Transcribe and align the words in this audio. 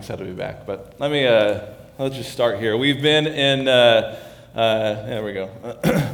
excited 0.00 0.24
to 0.24 0.30
be 0.30 0.36
back. 0.36 0.64
But 0.64 0.94
let 0.98 1.10
me 1.10 1.26
uh, 1.26 1.60
let's 1.98 2.16
just 2.16 2.32
start 2.32 2.58
here. 2.58 2.74
We've 2.74 3.02
been 3.02 3.26
in. 3.26 3.68
Uh, 3.68 4.18
uh, 4.54 4.94
there 5.04 5.22
we 5.22 5.34
go. 5.34 5.50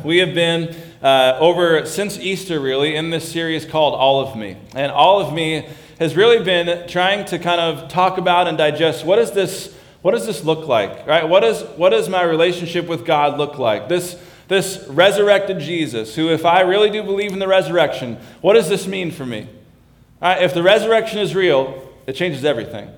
we 0.05 0.19
have 0.19 0.35
been 0.35 0.75
uh, 1.01 1.39
over 1.39 1.87
since 1.87 2.19
Easter, 2.19 2.59
really, 2.59 2.97
in 2.97 3.11
this 3.11 3.31
series 3.31 3.65
called 3.65 3.95
All 3.95 4.27
of 4.27 4.37
Me, 4.37 4.57
and 4.75 4.91
All 4.91 5.21
of 5.21 5.33
Me 5.33 5.69
has 6.01 6.17
really 6.17 6.43
been 6.43 6.89
trying 6.89 7.27
to 7.27 7.39
kind 7.39 7.61
of 7.61 7.89
talk 7.89 8.19
about 8.19 8.49
and 8.49 8.59
digest 8.59 9.07
what 9.07 9.21
is 9.21 9.31
this. 9.31 9.73
What 10.03 10.13
does 10.13 10.27
this 10.27 10.45
look 10.45 10.67
like, 10.67 11.07
right? 11.07 11.29
What, 11.29 11.43
is, 11.43 11.63
what 11.77 11.91
does 11.91 12.09
my 12.09 12.23
relationship 12.23 12.87
with 12.87 13.05
God 13.05 13.39
look 13.39 13.59
like? 13.59 13.89
This, 13.89 14.21
this 14.47 14.85
resurrected 14.89 15.59
Jesus, 15.59 16.15
who, 16.15 16.29
if 16.29 16.45
I 16.45 16.61
really 16.61 16.91
do 16.91 17.03
believe 17.03 17.33
in 17.33 17.41
the 17.41 17.49
resurrection, 17.49 18.19
what 18.41 18.55
does 18.55 18.69
this 18.69 18.87
mean 18.87 19.11
for 19.11 19.27
me? 19.27 19.49
Right, 20.21 20.43
if 20.43 20.55
the 20.55 20.63
resurrection 20.63 21.19
is 21.19 21.35
real, 21.35 21.93
it 22.07 22.15
changes 22.15 22.45
everything. 22.45 22.89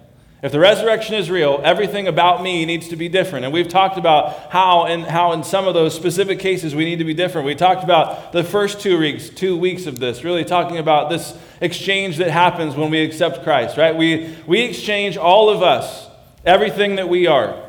If 0.41 0.53
the 0.53 0.61
resurrection 0.61 1.17
is 1.17 1.31
real, 1.31 1.61
everything 1.65 2.07
about 2.07 2.45
me 2.45 2.65
needs 2.65 2.89
to 2.89 2.97
be 2.97 3.09
different. 3.09 3.45
And 3.45 3.53
we've 3.53 3.69
talked 3.69 3.99
about 3.99 4.53
how 4.53 4.85
and 4.85 5.03
how 5.03 5.33
in 5.33 5.43
some 5.43 5.67
of 5.67 5.75
those 5.75 5.97
specific 5.97 6.39
cases 6.39 6.77
we 6.77 6.85
need 6.85 7.01
to 7.01 7.05
be 7.05 7.15
different. 7.15 7.45
We 7.45 7.57
talked 7.57 7.83
about 7.83 8.31
the 8.31 8.45
first 8.45 8.81
two 8.81 9.01
weeks, 9.01 9.31
two 9.31 9.57
weeks 9.57 9.87
of 9.87 9.99
this, 9.99 10.23
really 10.23 10.45
talking 10.45 10.79
about 10.79 11.11
this 11.11 11.37
exchange 11.61 12.19
that 12.19 12.31
happens 12.31 12.77
when 12.77 12.89
we 12.89 13.03
accept 13.03 13.43
Christ, 13.43 13.77
right? 13.77 13.97
We 13.97 14.37
we 14.47 14.61
exchange 14.61 15.17
all 15.17 15.51
of 15.51 15.61
us, 15.61 16.07
everything 16.45 16.97
that 16.97 17.09
we 17.09 17.27
are. 17.27 17.61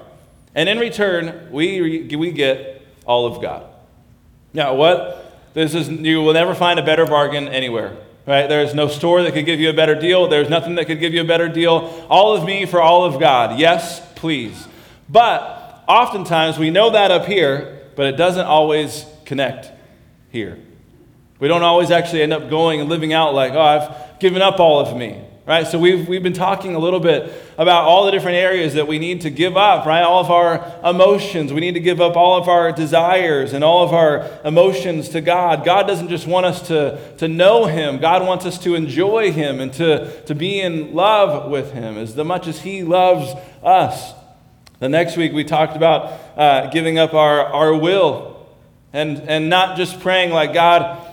And 0.54 0.70
in 0.70 0.78
return, 0.78 1.50
we 1.52 2.08
we 2.16 2.31
get 2.31 2.86
all 3.04 3.26
of 3.26 3.42
God. 3.42 3.66
Now, 4.54 4.76
what? 4.76 5.26
This 5.56 5.73
is 5.73 5.90
you 5.90 6.22
will 6.22 6.34
never 6.34 6.54
find 6.54 6.80
a 6.80 6.84
better 6.84 7.08
bargain 7.08 7.48
anywhere 7.48 7.98
right? 8.30 8.48
There's 8.48 8.76
no 8.76 8.88
store 8.88 9.24
that 9.24 9.34
could 9.34 9.48
give 9.48 9.60
you 9.60 9.72
a 9.72 9.74
better 9.74 9.96
deal. 9.96 10.28
There's 10.28 10.50
nothing 10.50 10.76
that 10.76 10.86
could 10.86 11.00
give 11.00 11.16
you 11.16 11.22
a 11.22 11.26
better 11.26 11.50
deal. 11.50 12.06
All 12.10 12.36
of 12.36 12.46
me 12.46 12.68
for 12.68 12.80
all 12.80 13.04
of 13.04 13.20
God. 13.20 13.60
Yes, 13.60 14.02
please. 14.14 14.68
But 15.10 15.84
oftentimes 15.88 16.60
we 16.60 16.70
know 16.70 16.92
that 16.92 17.10
up 17.10 17.26
here, 17.26 17.81
but 17.95 18.06
it 18.06 18.18
doesn't 18.18 18.45
always 18.45 19.03
connect 19.26 19.72
here. 20.30 20.59
We 21.40 21.48
don't 21.48 21.64
always 21.64 21.90
actually 21.90 22.22
end 22.22 22.31
up 22.31 22.52
going 22.52 22.80
and 22.80 22.88
living 22.88 23.14
out 23.14 23.34
like, 23.34 23.53
oh, 23.53 23.62
I've 23.62 24.20
given 24.20 24.44
up 24.44 24.59
all 24.59 24.80
of 24.80 24.96
me 24.96 25.25
right? 25.50 25.66
So 25.66 25.80
we've, 25.80 26.08
we've 26.08 26.22
been 26.22 26.33
talking 26.33 26.75
a 26.75 26.80
little 26.80 27.00
bit 27.00 27.33
about 27.58 27.86
all 27.86 28.05
the 28.05 28.11
different 28.11 28.38
areas 28.38 28.75
that 28.75 28.88
we 28.88 29.00
need 29.00 29.22
to 29.22 29.31
give 29.31 29.58
up, 29.58 29.88
right? 29.88 30.03
All 30.03 30.23
of 30.23 30.30
our 30.30 30.64
emotions. 30.88 31.52
We 31.52 31.59
need 31.59 31.73
to 31.73 31.80
give 31.80 32.00
up 32.00 32.16
all 32.16 32.39
of 32.39 32.47
our 32.47 32.72
desires 32.72 33.53
and 33.53 33.64
all 33.64 33.83
of 33.83 33.91
our 33.91 34.30
emotions 34.45 35.09
to 35.09 35.22
God. 35.22 35.66
God 35.66 35.88
doesn't 35.88 36.09
just 36.09 36.28
want 36.28 36.45
us 36.45 36.67
to, 36.67 37.00
to 37.17 37.28
know 37.28 37.66
Him, 37.66 37.97
God 37.97 38.28
wants 38.28 38.45
us 38.45 38.59
to 38.59 38.75
enjoy 38.75 39.31
Him 39.31 39.59
and 39.59 39.73
to, 39.73 40.22
to 40.25 40.36
be 40.36 40.61
in 40.61 40.94
love 40.94 41.50
with 41.50 41.73
Him 41.73 41.97
as 41.97 42.16
much 42.16 42.45
as 42.45 42.61
He 42.61 42.84
loves 42.84 43.34
us. 43.63 44.13
The 44.78 44.88
next 44.88 45.17
week, 45.17 45.34
we 45.34 45.44
talked 45.44 45.75
about 45.75 46.13
uh, 46.38 46.69
giving 46.69 47.00
up 47.00 47.16
our, 47.16 47.44
our 47.45 47.75
will 47.75 48.47
and, 48.94 49.17
and 49.22 49.50
not 49.50 49.78
just 49.78 50.00
praying 50.00 50.30
like, 50.30 50.53
God, 50.53 51.03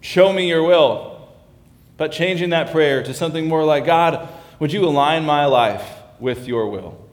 show 0.00 0.32
me 0.32 0.48
your 0.48 0.62
will 0.62 1.15
but 1.96 2.12
changing 2.12 2.50
that 2.50 2.72
prayer 2.72 3.02
to 3.02 3.14
something 3.14 3.46
more 3.46 3.64
like 3.64 3.84
God, 3.86 4.28
would 4.58 4.72
you 4.72 4.84
align 4.84 5.24
my 5.24 5.46
life 5.46 5.86
with 6.18 6.46
your 6.46 6.68
will? 6.68 7.08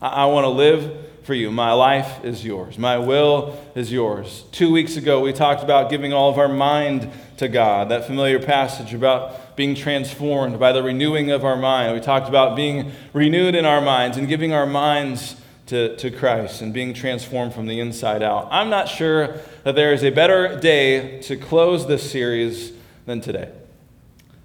I, 0.00 0.08
I 0.08 0.24
want 0.26 0.44
to 0.44 0.50
live 0.50 1.04
for 1.24 1.34
you. 1.34 1.50
My 1.50 1.72
life 1.72 2.24
is 2.24 2.44
yours. 2.44 2.78
My 2.78 2.98
will 2.98 3.58
is 3.74 3.90
yours. 3.90 4.44
Two 4.52 4.70
weeks 4.70 4.96
ago, 4.96 5.20
we 5.20 5.32
talked 5.32 5.62
about 5.62 5.88
giving 5.90 6.12
all 6.12 6.30
of 6.30 6.38
our 6.38 6.48
mind 6.48 7.10
to 7.38 7.48
God, 7.48 7.88
that 7.88 8.06
familiar 8.06 8.38
passage 8.38 8.92
about 8.92 9.56
being 9.56 9.74
transformed 9.74 10.58
by 10.60 10.72
the 10.72 10.82
renewing 10.82 11.30
of 11.30 11.44
our 11.44 11.56
mind. 11.56 11.94
We 11.94 12.00
talked 12.00 12.28
about 12.28 12.56
being 12.56 12.92
renewed 13.12 13.54
in 13.54 13.64
our 13.64 13.80
minds 13.80 14.16
and 14.16 14.28
giving 14.28 14.52
our 14.52 14.66
minds 14.66 15.36
to, 15.66 15.96
to 15.96 16.10
Christ 16.10 16.60
and 16.60 16.74
being 16.74 16.92
transformed 16.92 17.54
from 17.54 17.66
the 17.66 17.80
inside 17.80 18.22
out. 18.22 18.48
I'm 18.50 18.68
not 18.68 18.88
sure 18.88 19.38
that 19.64 19.74
there 19.74 19.94
is 19.94 20.04
a 20.04 20.10
better 20.10 20.60
day 20.60 21.22
to 21.22 21.36
close 21.36 21.86
this 21.86 22.08
series 22.10 22.72
than 23.06 23.22
today. 23.22 23.50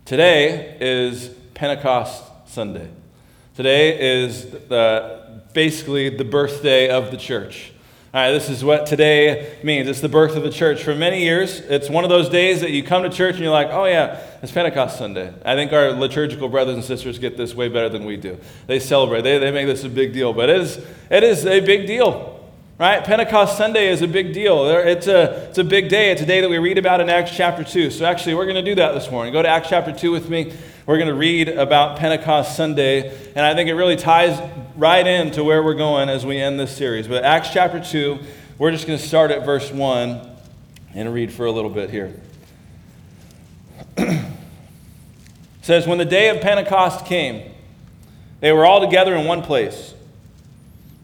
Today 0.09 0.75
is 0.81 1.29
Pentecost 1.53 2.23
Sunday. 2.47 2.89
Today 3.55 4.23
is 4.23 4.49
the, 4.49 5.43
basically 5.53 6.09
the 6.09 6.23
birthday 6.23 6.89
of 6.89 7.11
the 7.11 7.17
church. 7.17 7.71
This 8.11 8.49
is 8.49 8.63
what 8.63 8.87
today 8.87 9.59
means. 9.61 9.87
It's 9.87 10.01
the 10.01 10.09
birth 10.09 10.35
of 10.35 10.41
the 10.41 10.49
church. 10.49 10.81
For 10.81 10.95
many 10.95 11.21
years, 11.21 11.59
it's 11.59 11.91
one 11.91 12.03
of 12.03 12.09
those 12.09 12.27
days 12.27 12.61
that 12.61 12.71
you 12.71 12.81
come 12.81 13.03
to 13.03 13.09
church 13.11 13.35
and 13.35 13.43
you're 13.43 13.53
like, 13.53 13.69
oh, 13.69 13.85
yeah, 13.85 14.19
it's 14.41 14.51
Pentecost 14.51 14.97
Sunday. 14.97 15.31
I 15.45 15.53
think 15.53 15.73
our 15.73 15.91
liturgical 15.91 16.49
brothers 16.49 16.73
and 16.73 16.83
sisters 16.83 17.19
get 17.19 17.37
this 17.37 17.53
way 17.53 17.69
better 17.69 17.89
than 17.89 18.03
we 18.03 18.17
do. 18.17 18.39
They 18.65 18.79
celebrate, 18.79 19.21
they, 19.21 19.37
they 19.37 19.51
make 19.51 19.67
this 19.67 19.83
a 19.83 19.89
big 19.89 20.11
deal, 20.11 20.33
but 20.33 20.49
it 20.49 20.59
is, 20.59 20.83
it 21.11 21.21
is 21.21 21.45
a 21.45 21.59
big 21.59 21.85
deal 21.85 22.38
right? 22.79 23.03
Pentecost 23.03 23.57
Sunday 23.57 23.89
is 23.89 24.01
a 24.01 24.07
big 24.07 24.33
deal. 24.33 24.65
It's 24.69 25.07
a, 25.07 25.49
it's 25.49 25.57
a 25.57 25.63
big 25.65 25.89
day. 25.89 26.11
It's 26.11 26.21
a 26.21 26.25
day 26.25 26.39
that 26.39 26.49
we 26.49 26.57
read 26.57 26.77
about 26.77 27.01
in 27.01 27.09
Acts 27.09 27.35
chapter 27.35 27.63
2. 27.63 27.91
So, 27.91 28.05
actually, 28.05 28.35
we're 28.35 28.45
going 28.45 28.55
to 28.55 28.63
do 28.63 28.75
that 28.75 28.93
this 28.93 29.11
morning. 29.11 29.33
Go 29.33 29.41
to 29.41 29.49
Acts 29.49 29.67
chapter 29.67 29.91
2 29.91 30.11
with 30.11 30.29
me. 30.29 30.53
We're 30.85 30.97
going 30.97 31.09
to 31.09 31.13
read 31.13 31.49
about 31.49 31.99
Pentecost 31.99 32.55
Sunday. 32.55 33.09
And 33.35 33.45
I 33.45 33.53
think 33.53 33.69
it 33.69 33.75
really 33.75 33.97
ties 33.97 34.39
right 34.77 35.05
into 35.05 35.43
where 35.43 35.61
we're 35.61 35.75
going 35.75 36.07
as 36.07 36.25
we 36.25 36.37
end 36.37 36.57
this 36.57 36.75
series. 36.75 37.05
But 37.05 37.25
Acts 37.25 37.49
chapter 37.51 37.83
2, 37.83 38.17
we're 38.57 38.71
just 38.71 38.87
going 38.87 38.97
to 38.97 39.05
start 39.05 39.29
at 39.31 39.45
verse 39.45 39.69
1 39.71 40.37
and 40.95 41.13
read 41.13 41.33
for 41.33 41.45
a 41.45 41.51
little 41.51 41.69
bit 41.69 41.89
here. 41.89 42.13
it 43.97 44.25
says, 45.61 45.85
When 45.85 45.97
the 45.97 46.05
day 46.05 46.29
of 46.29 46.39
Pentecost 46.39 47.05
came, 47.05 47.51
they 48.39 48.53
were 48.53 48.65
all 48.65 48.79
together 48.79 49.15
in 49.17 49.25
one 49.27 49.41
place. 49.41 49.93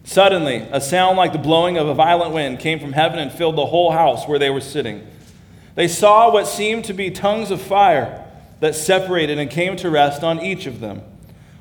Suddenly, 0.05 0.67
a 0.71 0.79
sound 0.79 1.17
like 1.17 1.33
the 1.33 1.39
blowing 1.39 1.77
of 1.77 1.87
a 1.87 1.93
violent 1.95 2.31
wind 2.31 2.59
came 2.59 2.79
from 2.79 2.93
heaven 2.93 3.17
and 3.17 3.31
filled 3.31 3.55
the 3.55 3.65
whole 3.65 3.91
house 3.91 4.27
where 4.27 4.37
they 4.37 4.51
were 4.51 4.61
sitting. 4.61 5.05
They 5.73 5.87
saw 5.87 6.31
what 6.31 6.47
seemed 6.47 6.85
to 6.85 6.93
be 6.93 7.09
tongues 7.09 7.49
of 7.49 7.59
fire 7.59 8.23
that 8.59 8.75
separated 8.75 9.39
and 9.39 9.49
came 9.49 9.75
to 9.77 9.89
rest 9.89 10.23
on 10.23 10.39
each 10.39 10.67
of 10.67 10.79
them. 10.79 11.01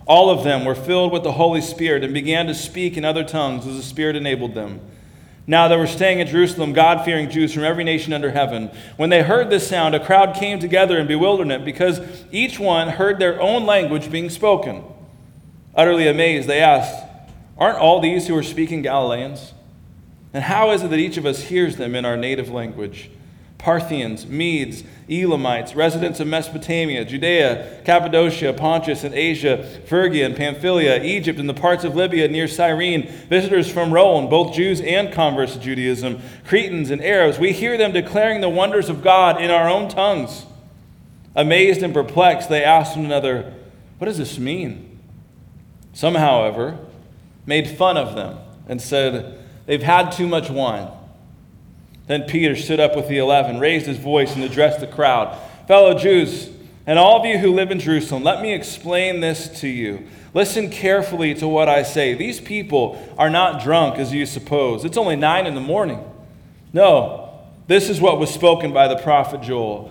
All 0.06 0.28
of 0.28 0.44
them 0.44 0.66
were 0.66 0.74
filled 0.74 1.10
with 1.10 1.22
the 1.22 1.32
Holy 1.32 1.62
Spirit 1.62 2.04
and 2.04 2.12
began 2.12 2.46
to 2.46 2.54
speak 2.54 2.98
in 2.98 3.04
other 3.04 3.24
tongues 3.24 3.66
as 3.66 3.76
the 3.76 3.82
Spirit 3.82 4.14
enabled 4.14 4.54
them. 4.54 4.78
Now 5.46 5.66
they 5.66 5.76
were 5.76 5.86
staying 5.86 6.20
in 6.20 6.26
Jerusalem, 6.26 6.74
God 6.74 7.02
fearing 7.02 7.30
Jews 7.30 7.52
from 7.52 7.64
every 7.64 7.82
nation 7.82 8.12
under 8.12 8.30
heaven. 8.30 8.70
When 8.98 9.08
they 9.08 9.22
heard 9.22 9.48
this 9.48 9.66
sound, 9.66 9.94
a 9.94 10.04
crowd 10.04 10.36
came 10.36 10.58
together 10.58 10.98
in 10.98 11.06
bewilderment 11.06 11.64
because 11.64 12.00
each 12.30 12.58
one 12.58 12.88
heard 12.88 13.18
their 13.18 13.40
own 13.40 13.64
language 13.64 14.10
being 14.10 14.28
spoken. 14.28 14.84
Utterly 15.74 16.06
amazed, 16.06 16.46
they 16.46 16.60
asked, 16.60 17.04
Aren't 17.58 17.78
all 17.78 18.00
these 18.00 18.26
who 18.26 18.36
are 18.36 18.42
speaking 18.42 18.82
Galileans? 18.82 19.52
And 20.32 20.42
how 20.42 20.72
is 20.72 20.82
it 20.82 20.90
that 20.90 20.98
each 20.98 21.16
of 21.16 21.26
us 21.26 21.44
hears 21.44 21.76
them 21.76 21.94
in 21.94 22.04
our 22.04 22.16
native 22.16 22.50
language? 22.50 23.10
Parthians, 23.64 24.26
Medes, 24.26 24.84
Elamites, 25.08 25.74
residents 25.74 26.20
of 26.20 26.26
Mesopotamia, 26.26 27.02
Judea, 27.04 27.80
Cappadocia, 27.86 28.52
Pontus, 28.52 29.04
and 29.04 29.14
Asia, 29.14 29.64
Phrygia 29.86 30.26
and 30.26 30.36
Pamphylia, 30.36 31.02
Egypt, 31.02 31.38
and 31.38 31.48
the 31.48 31.54
parts 31.54 31.82
of 31.82 31.96
Libya 31.96 32.28
near 32.28 32.46
Cyrene, 32.46 33.08
visitors 33.30 33.70
from 33.70 33.90
Rome, 33.90 34.28
both 34.28 34.52
Jews 34.52 34.82
and 34.82 35.10
converts 35.10 35.54
to 35.54 35.60
Judaism, 35.60 36.20
Cretans 36.46 36.90
and 36.90 37.02
Arabs, 37.02 37.38
we 37.38 37.52
hear 37.52 37.78
them 37.78 37.92
declaring 37.92 38.42
the 38.42 38.50
wonders 38.50 38.90
of 38.90 39.02
God 39.02 39.40
in 39.40 39.50
our 39.50 39.70
own 39.70 39.88
tongues. 39.88 40.44
Amazed 41.34 41.82
and 41.82 41.94
perplexed, 41.94 42.50
they 42.50 42.62
asked 42.62 42.96
one 42.96 43.06
another, 43.06 43.54
What 43.96 44.08
does 44.08 44.18
this 44.18 44.38
mean? 44.38 44.98
Some, 45.94 46.16
however, 46.16 46.78
made 47.46 47.68
fun 47.68 47.96
of 47.96 48.14
them 48.14 48.38
and 48.68 48.80
said, 48.80 49.38
They've 49.66 49.82
had 49.82 50.10
too 50.10 50.26
much 50.26 50.50
wine. 50.50 50.88
Then 52.06 52.24
Peter 52.24 52.54
stood 52.54 52.80
up 52.80 52.94
with 52.96 53.08
the 53.08 53.18
eleven, 53.18 53.58
raised 53.58 53.86
his 53.86 53.98
voice, 53.98 54.34
and 54.34 54.44
addressed 54.44 54.80
the 54.80 54.86
crowd 54.86 55.38
Fellow 55.66 55.98
Jews, 55.98 56.50
and 56.86 56.98
all 56.98 57.18
of 57.18 57.24
you 57.24 57.38
who 57.38 57.54
live 57.54 57.70
in 57.70 57.80
Jerusalem, 57.80 58.22
let 58.22 58.42
me 58.42 58.52
explain 58.52 59.20
this 59.20 59.60
to 59.60 59.68
you. 59.68 60.06
Listen 60.34 60.68
carefully 60.68 61.32
to 61.36 61.48
what 61.48 61.68
I 61.68 61.82
say. 61.82 62.12
These 62.12 62.40
people 62.40 63.02
are 63.16 63.30
not 63.30 63.62
drunk 63.62 63.98
as 63.98 64.12
you 64.12 64.26
suppose. 64.26 64.84
It's 64.84 64.98
only 64.98 65.16
nine 65.16 65.46
in 65.46 65.54
the 65.54 65.60
morning. 65.60 66.04
No, 66.72 67.40
this 67.66 67.88
is 67.88 68.00
what 68.00 68.18
was 68.18 68.34
spoken 68.34 68.72
by 68.72 68.88
the 68.88 68.96
prophet 68.96 69.40
Joel. 69.40 69.90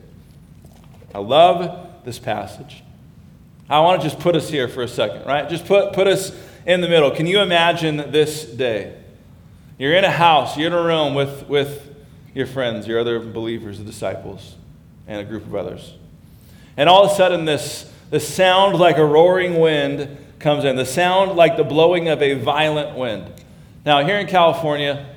I 1.13 1.19
love 1.19 2.05
this 2.05 2.19
passage. 2.19 2.83
I 3.69 3.79
want 3.79 4.01
to 4.01 4.07
just 4.09 4.19
put 4.19 4.35
us 4.35 4.49
here 4.49 4.67
for 4.67 4.83
a 4.83 4.87
second, 4.87 5.25
right? 5.25 5.49
Just 5.49 5.65
put, 5.65 5.93
put 5.93 6.07
us 6.07 6.35
in 6.65 6.81
the 6.81 6.89
middle. 6.89 7.11
Can 7.11 7.25
you 7.25 7.39
imagine 7.41 7.97
this 8.11 8.43
day? 8.45 8.97
You're 9.77 9.95
in 9.95 10.03
a 10.03 10.11
house, 10.11 10.57
you're 10.57 10.67
in 10.67 10.73
a 10.73 10.81
room 10.81 11.15
with, 11.15 11.47
with 11.47 11.95
your 12.33 12.45
friends, 12.45 12.87
your 12.87 12.99
other 12.99 13.19
believers, 13.19 13.79
the 13.79 13.83
disciples, 13.83 14.55
and 15.07 15.19
a 15.19 15.23
group 15.23 15.45
of 15.45 15.55
others. 15.55 15.93
And 16.77 16.87
all 16.87 17.05
of 17.05 17.11
a 17.11 17.15
sudden, 17.15 17.45
this, 17.45 17.91
this 18.09 18.27
sound 18.27 18.77
like 18.77 18.97
a 18.97 19.05
roaring 19.05 19.59
wind 19.59 20.17
comes 20.39 20.65
in, 20.65 20.75
the 20.75 20.85
sound 20.85 21.35
like 21.35 21.57
the 21.57 21.63
blowing 21.63 22.09
of 22.09 22.21
a 22.21 22.33
violent 22.33 22.97
wind. 22.97 23.31
Now, 23.85 24.05
here 24.05 24.17
in 24.17 24.27
California, 24.27 25.09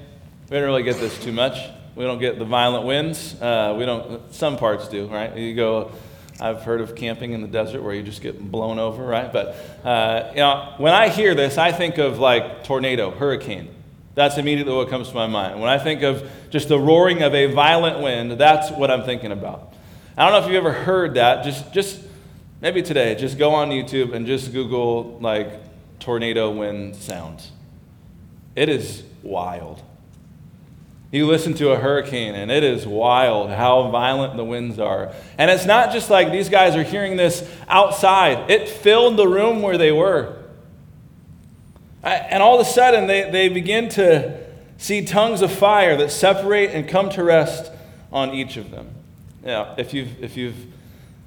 we 0.48 0.56
don't 0.56 0.64
really 0.64 0.82
get 0.82 0.96
this 0.96 1.22
too 1.22 1.32
much. 1.32 1.58
We 1.96 2.04
don't 2.04 2.18
get 2.18 2.38
the 2.38 2.44
violent 2.44 2.84
winds. 2.86 3.40
Uh, 3.40 3.74
we 3.78 3.84
don't, 3.84 4.32
some 4.34 4.56
parts 4.56 4.88
do, 4.88 5.06
right? 5.06 5.36
You 5.36 5.54
go, 5.54 5.92
I've 6.40 6.62
heard 6.62 6.80
of 6.80 6.96
camping 6.96 7.32
in 7.32 7.40
the 7.40 7.48
desert 7.48 7.82
where 7.82 7.94
you 7.94 8.02
just 8.02 8.20
get 8.20 8.40
blown 8.40 8.80
over, 8.80 9.04
right? 9.04 9.32
But, 9.32 9.56
uh, 9.84 10.30
you 10.32 10.38
know, 10.38 10.74
when 10.78 10.92
I 10.92 11.08
hear 11.08 11.34
this, 11.34 11.56
I 11.56 11.70
think 11.70 11.98
of 11.98 12.18
like 12.18 12.64
tornado, 12.64 13.12
hurricane. 13.12 13.68
That's 14.16 14.38
immediately 14.38 14.74
what 14.74 14.88
comes 14.88 15.08
to 15.08 15.14
my 15.14 15.28
mind. 15.28 15.60
When 15.60 15.70
I 15.70 15.78
think 15.78 16.02
of 16.02 16.28
just 16.50 16.68
the 16.68 16.78
roaring 16.78 17.22
of 17.22 17.34
a 17.34 17.46
violent 17.46 18.00
wind, 18.00 18.32
that's 18.32 18.70
what 18.72 18.90
I'm 18.90 19.04
thinking 19.04 19.30
about. 19.32 19.72
I 20.16 20.24
don't 20.24 20.32
know 20.32 20.46
if 20.46 20.52
you've 20.52 20.64
ever 20.64 20.72
heard 20.72 21.14
that. 21.14 21.44
Just, 21.44 21.72
just 21.72 22.00
maybe 22.60 22.82
today, 22.82 23.14
just 23.14 23.38
go 23.38 23.54
on 23.54 23.70
YouTube 23.70 24.12
and 24.12 24.26
just 24.26 24.52
Google 24.52 25.18
like 25.20 25.48
tornado 26.00 26.50
wind 26.50 26.96
sounds. 26.96 27.50
It 28.56 28.68
is 28.68 29.04
wild. 29.22 29.82
You 31.14 31.28
listen 31.28 31.54
to 31.54 31.70
a 31.70 31.76
hurricane, 31.76 32.34
and 32.34 32.50
it 32.50 32.64
is 32.64 32.88
wild 32.88 33.48
how 33.48 33.88
violent 33.88 34.36
the 34.36 34.44
winds 34.44 34.80
are. 34.80 35.14
And 35.38 35.48
it's 35.48 35.64
not 35.64 35.92
just 35.92 36.10
like 36.10 36.32
these 36.32 36.48
guys 36.48 36.74
are 36.74 36.82
hearing 36.82 37.16
this 37.16 37.48
outside, 37.68 38.50
it 38.50 38.68
filled 38.68 39.16
the 39.16 39.28
room 39.28 39.62
where 39.62 39.78
they 39.78 39.92
were. 39.92 40.36
And 42.02 42.42
all 42.42 42.60
of 42.60 42.66
a 42.66 42.68
sudden, 42.68 43.06
they, 43.06 43.30
they 43.30 43.48
begin 43.48 43.88
to 43.90 44.44
see 44.76 45.04
tongues 45.04 45.40
of 45.40 45.52
fire 45.52 45.96
that 45.98 46.10
separate 46.10 46.72
and 46.72 46.88
come 46.88 47.10
to 47.10 47.22
rest 47.22 47.70
on 48.10 48.34
each 48.34 48.56
of 48.56 48.72
them. 48.72 48.92
Yeah, 49.44 49.72
if 49.78 49.94
you've, 49.94 50.20
if 50.20 50.36
you've 50.36 50.56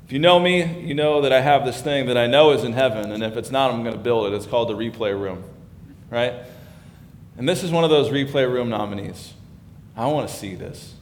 if 0.06 0.12
you 0.12 0.20
know 0.20 0.38
me, 0.38 0.66
you 0.82 0.96
know 0.96 1.22
that 1.22 1.32
I 1.32 1.40
have 1.40 1.64
this 1.64 1.82
thing 1.82 2.08
that 2.08 2.18
I 2.18 2.28
know 2.28 2.52
is 2.52 2.66
in 2.66 2.74
heaven, 2.74 3.14
and 3.14 3.24
if 3.24 3.38
it's 3.38 3.52
not, 3.52 3.72
I'm 3.72 3.84
going 3.84 3.96
to 3.96 4.02
build 4.02 4.34
it. 4.34 4.36
It's 4.36 4.46
called 4.46 4.68
the 4.68 4.76
replay 4.76 5.18
room, 5.18 5.46
right? 6.10 6.34
And 7.38 7.48
this 7.48 7.64
is 7.64 7.72
one 7.72 7.86
of 7.86 7.90
those 7.90 8.10
replay 8.10 8.52
room 8.52 8.68
nominees. 8.68 9.34
I 9.98 10.08
want 10.08 10.30
to 10.30 10.34
see 10.34 10.56
this. 10.56 10.94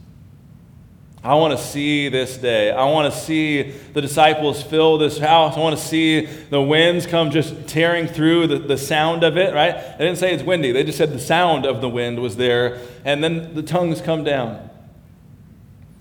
I 1.22 1.34
want 1.34 1.58
to 1.58 1.62
see 1.62 2.08
this 2.08 2.38
day. 2.38 2.70
I 2.70 2.84
want 2.84 3.12
to 3.12 3.18
see 3.18 3.70
the 3.92 4.00
disciples 4.00 4.62
fill 4.62 4.96
this 4.96 5.18
house. 5.18 5.56
I 5.56 5.60
want 5.60 5.76
to 5.76 5.82
see 5.82 6.26
the 6.26 6.62
winds 6.62 7.04
come 7.04 7.30
just 7.30 7.66
tearing 7.66 8.06
through 8.06 8.46
the, 8.46 8.58
the 8.58 8.78
sound 8.78 9.24
of 9.24 9.36
it, 9.36 9.52
right? 9.52 9.74
They 9.98 10.04
didn't 10.04 10.18
say 10.18 10.32
it's 10.32 10.44
windy, 10.44 10.72
they 10.72 10.84
just 10.84 10.98
said 10.98 11.12
the 11.12 11.18
sound 11.18 11.66
of 11.66 11.80
the 11.80 11.88
wind 11.88 12.20
was 12.20 12.36
there, 12.36 12.80
and 13.04 13.22
then 13.22 13.54
the 13.54 13.62
tongues 13.62 14.00
come 14.00 14.24
down. 14.24 14.70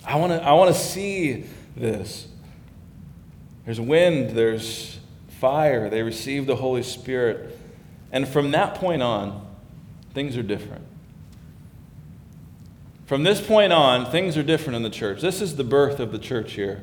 I 0.05 0.17
want 0.17 0.31
to, 0.33 0.43
I 0.43 0.53
want 0.53 0.73
to 0.73 0.79
see 0.79 1.45
this. 1.75 2.27
There's 3.65 3.81
wind, 3.81 4.37
there's 4.37 4.99
fire. 5.39 5.89
They 5.89 6.03
receive 6.03 6.45
the 6.45 6.55
Holy 6.55 6.83
Spirit. 6.83 7.59
And 8.11 8.27
from 8.27 8.51
that 8.51 8.75
point 8.75 9.01
on, 9.01 9.45
things 10.13 10.37
are 10.37 10.43
different. 10.43 10.85
From 13.05 13.23
this 13.23 13.39
point 13.39 13.71
on, 13.71 14.09
things 14.09 14.35
are 14.35 14.43
different 14.43 14.75
in 14.77 14.83
the 14.83 14.89
church. 14.89 15.21
This 15.21 15.41
is 15.41 15.57
the 15.57 15.63
birth 15.63 15.99
of 15.99 16.11
the 16.11 16.17
church 16.17 16.53
here. 16.53 16.81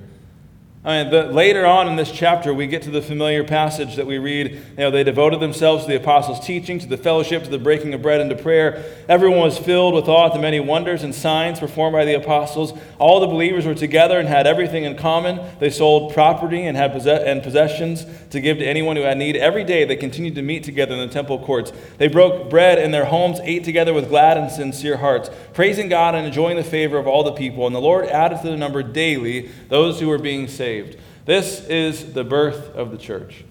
I 0.84 1.04
mean, 1.04 1.12
the, 1.12 1.22
later 1.26 1.64
on 1.64 1.86
in 1.86 1.94
this 1.94 2.10
chapter, 2.10 2.52
we 2.52 2.66
get 2.66 2.82
to 2.82 2.90
the 2.90 3.00
familiar 3.00 3.44
passage 3.44 3.94
that 3.94 4.04
we 4.04 4.18
read. 4.18 4.50
You 4.50 4.76
know, 4.78 4.90
they 4.90 5.04
devoted 5.04 5.38
themselves 5.38 5.84
to 5.84 5.88
the 5.88 5.94
apostles' 5.94 6.44
teaching, 6.44 6.80
to 6.80 6.88
the 6.88 6.96
fellowship, 6.96 7.44
to 7.44 7.50
the 7.50 7.58
breaking 7.58 7.94
of 7.94 8.02
bread, 8.02 8.20
and 8.20 8.28
to 8.30 8.34
prayer. 8.34 8.84
Everyone 9.08 9.38
was 9.38 9.56
filled 9.56 9.94
with 9.94 10.08
awe 10.08 10.26
at 10.26 10.32
the 10.32 10.40
many 10.40 10.58
wonders 10.58 11.04
and 11.04 11.14
signs 11.14 11.60
performed 11.60 11.92
by 11.92 12.04
the 12.04 12.14
apostles. 12.14 12.76
All 12.98 13.20
the 13.20 13.28
believers 13.28 13.64
were 13.64 13.76
together 13.76 14.18
and 14.18 14.28
had 14.28 14.48
everything 14.48 14.82
in 14.82 14.96
common. 14.96 15.40
They 15.60 15.70
sold 15.70 16.14
property 16.14 16.66
and 16.66 16.76
had 16.76 16.92
possess- 16.92 17.22
and 17.22 17.44
possessions 17.44 18.04
to 18.30 18.40
give 18.40 18.58
to 18.58 18.66
anyone 18.66 18.96
who 18.96 19.02
had 19.02 19.18
need. 19.18 19.36
Every 19.36 19.62
day 19.62 19.84
they 19.84 19.94
continued 19.94 20.34
to 20.34 20.42
meet 20.42 20.64
together 20.64 20.94
in 20.94 21.06
the 21.06 21.14
temple 21.14 21.38
courts. 21.38 21.72
They 21.98 22.08
broke 22.08 22.50
bread 22.50 22.80
in 22.80 22.90
their 22.90 23.04
homes, 23.04 23.38
ate 23.44 23.62
together 23.62 23.94
with 23.94 24.08
glad 24.08 24.36
and 24.36 24.50
sincere 24.50 24.96
hearts, 24.96 25.30
praising 25.52 25.88
God 25.88 26.16
and 26.16 26.26
enjoying 26.26 26.56
the 26.56 26.64
favor 26.64 26.98
of 26.98 27.06
all 27.06 27.22
the 27.22 27.30
people. 27.30 27.68
And 27.68 27.76
the 27.76 27.80
Lord 27.80 28.06
added 28.06 28.40
to 28.42 28.48
the 28.48 28.56
number 28.56 28.82
daily 28.82 29.48
those 29.68 30.00
who 30.00 30.08
were 30.08 30.18
being 30.18 30.48
saved 30.48 30.71
saved. 30.72 30.96
This 31.26 31.64
is 31.66 32.14
the 32.14 32.24
birth 32.24 32.74
of 32.74 32.90
the 32.90 32.96
church. 32.96 33.44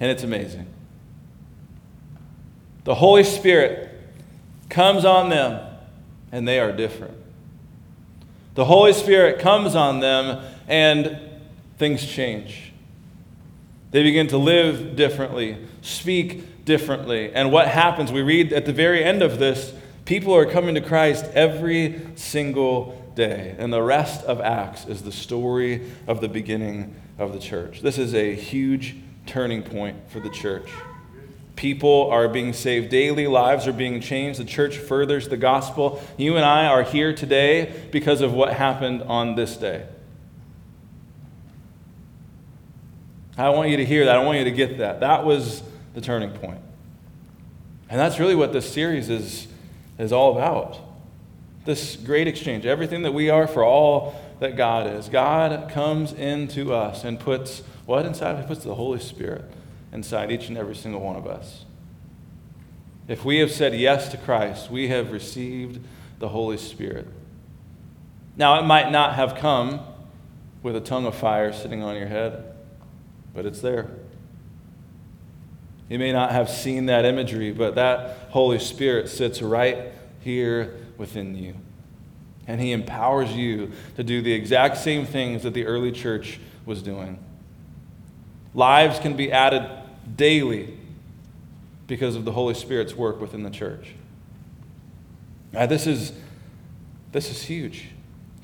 And 0.00 0.10
it's 0.10 0.22
amazing. 0.22 0.66
The 2.84 2.94
Holy 2.94 3.24
Spirit 3.24 3.90
comes 4.68 5.04
on 5.04 5.30
them, 5.30 5.60
and 6.30 6.46
they 6.46 6.60
are 6.60 6.72
different. 6.72 7.16
The 8.54 8.66
Holy 8.66 8.92
Spirit 8.92 9.40
comes 9.40 9.74
on 9.74 10.00
them, 10.00 10.44
and 10.68 11.18
things 11.78 12.04
change. 12.04 12.72
They 13.90 14.02
begin 14.02 14.26
to 14.28 14.38
live 14.38 14.94
differently, 14.94 15.56
speak 15.80 16.66
differently. 16.66 17.32
And 17.32 17.50
what 17.50 17.68
happens? 17.68 18.12
We 18.12 18.20
read 18.20 18.52
at 18.52 18.66
the 18.66 18.72
very 18.72 19.02
end 19.02 19.22
of 19.22 19.38
this 19.38 19.72
people 20.04 20.34
are 20.34 20.46
coming 20.46 20.74
to 20.74 20.80
Christ 20.80 21.26
every 21.34 22.00
single 22.14 23.07
day. 23.18 23.56
And 23.58 23.72
the 23.72 23.82
rest 23.82 24.24
of 24.24 24.40
Acts 24.40 24.86
is 24.86 25.02
the 25.02 25.10
story 25.12 25.90
of 26.06 26.20
the 26.20 26.28
beginning 26.28 26.94
of 27.18 27.32
the 27.32 27.40
church. 27.40 27.82
This 27.82 27.98
is 27.98 28.14
a 28.14 28.34
huge 28.34 28.94
turning 29.26 29.64
point 29.64 30.08
for 30.08 30.20
the 30.20 30.30
church. 30.30 30.70
People 31.56 32.08
are 32.12 32.28
being 32.28 32.52
saved 32.52 32.90
daily, 32.90 33.26
lives 33.26 33.66
are 33.66 33.72
being 33.72 34.00
changed. 34.00 34.38
The 34.38 34.44
church 34.44 34.76
furthers 34.78 35.28
the 35.28 35.36
gospel. 35.36 36.00
You 36.16 36.36
and 36.36 36.44
I 36.44 36.66
are 36.66 36.84
here 36.84 37.12
today 37.12 37.88
because 37.90 38.20
of 38.20 38.32
what 38.32 38.54
happened 38.54 39.02
on 39.02 39.34
this 39.34 39.56
day. 39.56 39.84
I 43.36 43.48
want 43.50 43.70
you 43.70 43.78
to 43.78 43.84
hear 43.84 44.04
that. 44.04 44.16
I 44.16 44.24
want 44.24 44.38
you 44.38 44.44
to 44.44 44.52
get 44.52 44.78
that. 44.78 45.00
That 45.00 45.24
was 45.24 45.64
the 45.94 46.00
turning 46.00 46.30
point. 46.30 46.60
And 47.90 47.98
that's 47.98 48.20
really 48.20 48.36
what 48.36 48.52
this 48.52 48.72
series 48.72 49.10
is, 49.10 49.48
is 49.98 50.12
all 50.12 50.36
about 50.36 50.87
this 51.68 51.96
great 51.96 52.26
exchange, 52.26 52.64
everything 52.64 53.02
that 53.02 53.12
we 53.12 53.28
are 53.28 53.46
for 53.46 53.62
all 53.62 54.18
that 54.40 54.56
God 54.56 54.86
is. 54.86 55.10
God 55.10 55.70
comes 55.70 56.14
into 56.14 56.72
us 56.72 57.04
and 57.04 57.20
puts 57.20 57.62
what 57.84 58.06
inside? 58.06 58.40
He 58.40 58.46
puts 58.46 58.64
the 58.64 58.74
Holy 58.74 58.98
Spirit 59.00 59.44
inside 59.92 60.32
each 60.32 60.48
and 60.48 60.56
every 60.56 60.74
single 60.74 61.02
one 61.02 61.16
of 61.16 61.26
us. 61.26 61.66
If 63.06 63.22
we 63.22 63.40
have 63.40 63.50
said 63.50 63.74
yes 63.74 64.08
to 64.08 64.16
Christ, 64.16 64.70
we 64.70 64.88
have 64.88 65.12
received 65.12 65.80
the 66.20 66.30
Holy 66.30 66.56
Spirit. 66.56 67.06
Now, 68.38 68.58
it 68.58 68.64
might 68.64 68.90
not 68.90 69.16
have 69.16 69.34
come 69.34 69.80
with 70.62 70.74
a 70.74 70.80
tongue 70.80 71.04
of 71.04 71.14
fire 71.14 71.52
sitting 71.52 71.82
on 71.82 71.96
your 71.96 72.08
head, 72.08 72.44
but 73.34 73.44
it's 73.44 73.60
there. 73.60 73.90
You 75.90 75.98
may 75.98 76.12
not 76.12 76.32
have 76.32 76.48
seen 76.48 76.86
that 76.86 77.04
imagery, 77.04 77.52
but 77.52 77.74
that 77.74 78.28
Holy 78.30 78.58
Spirit 78.58 79.10
sits 79.10 79.42
right 79.42 79.92
here 80.20 80.74
within 80.98 81.34
you. 81.36 81.54
And 82.46 82.60
He 82.60 82.72
empowers 82.72 83.32
you 83.32 83.72
to 83.96 84.04
do 84.04 84.20
the 84.20 84.32
exact 84.32 84.76
same 84.76 85.06
things 85.06 85.42
that 85.44 85.54
the 85.54 85.64
early 85.64 85.92
church 85.92 86.40
was 86.66 86.82
doing. 86.82 87.18
Lives 88.54 88.98
can 88.98 89.16
be 89.16 89.32
added 89.32 89.66
daily 90.16 90.76
because 91.86 92.16
of 92.16 92.24
the 92.24 92.32
Holy 92.32 92.54
Spirit's 92.54 92.94
work 92.94 93.20
within 93.20 93.42
the 93.42 93.50
church. 93.50 93.94
Now, 95.52 95.66
this 95.66 95.86
is, 95.86 96.12
this 97.12 97.30
is 97.30 97.42
huge. 97.42 97.86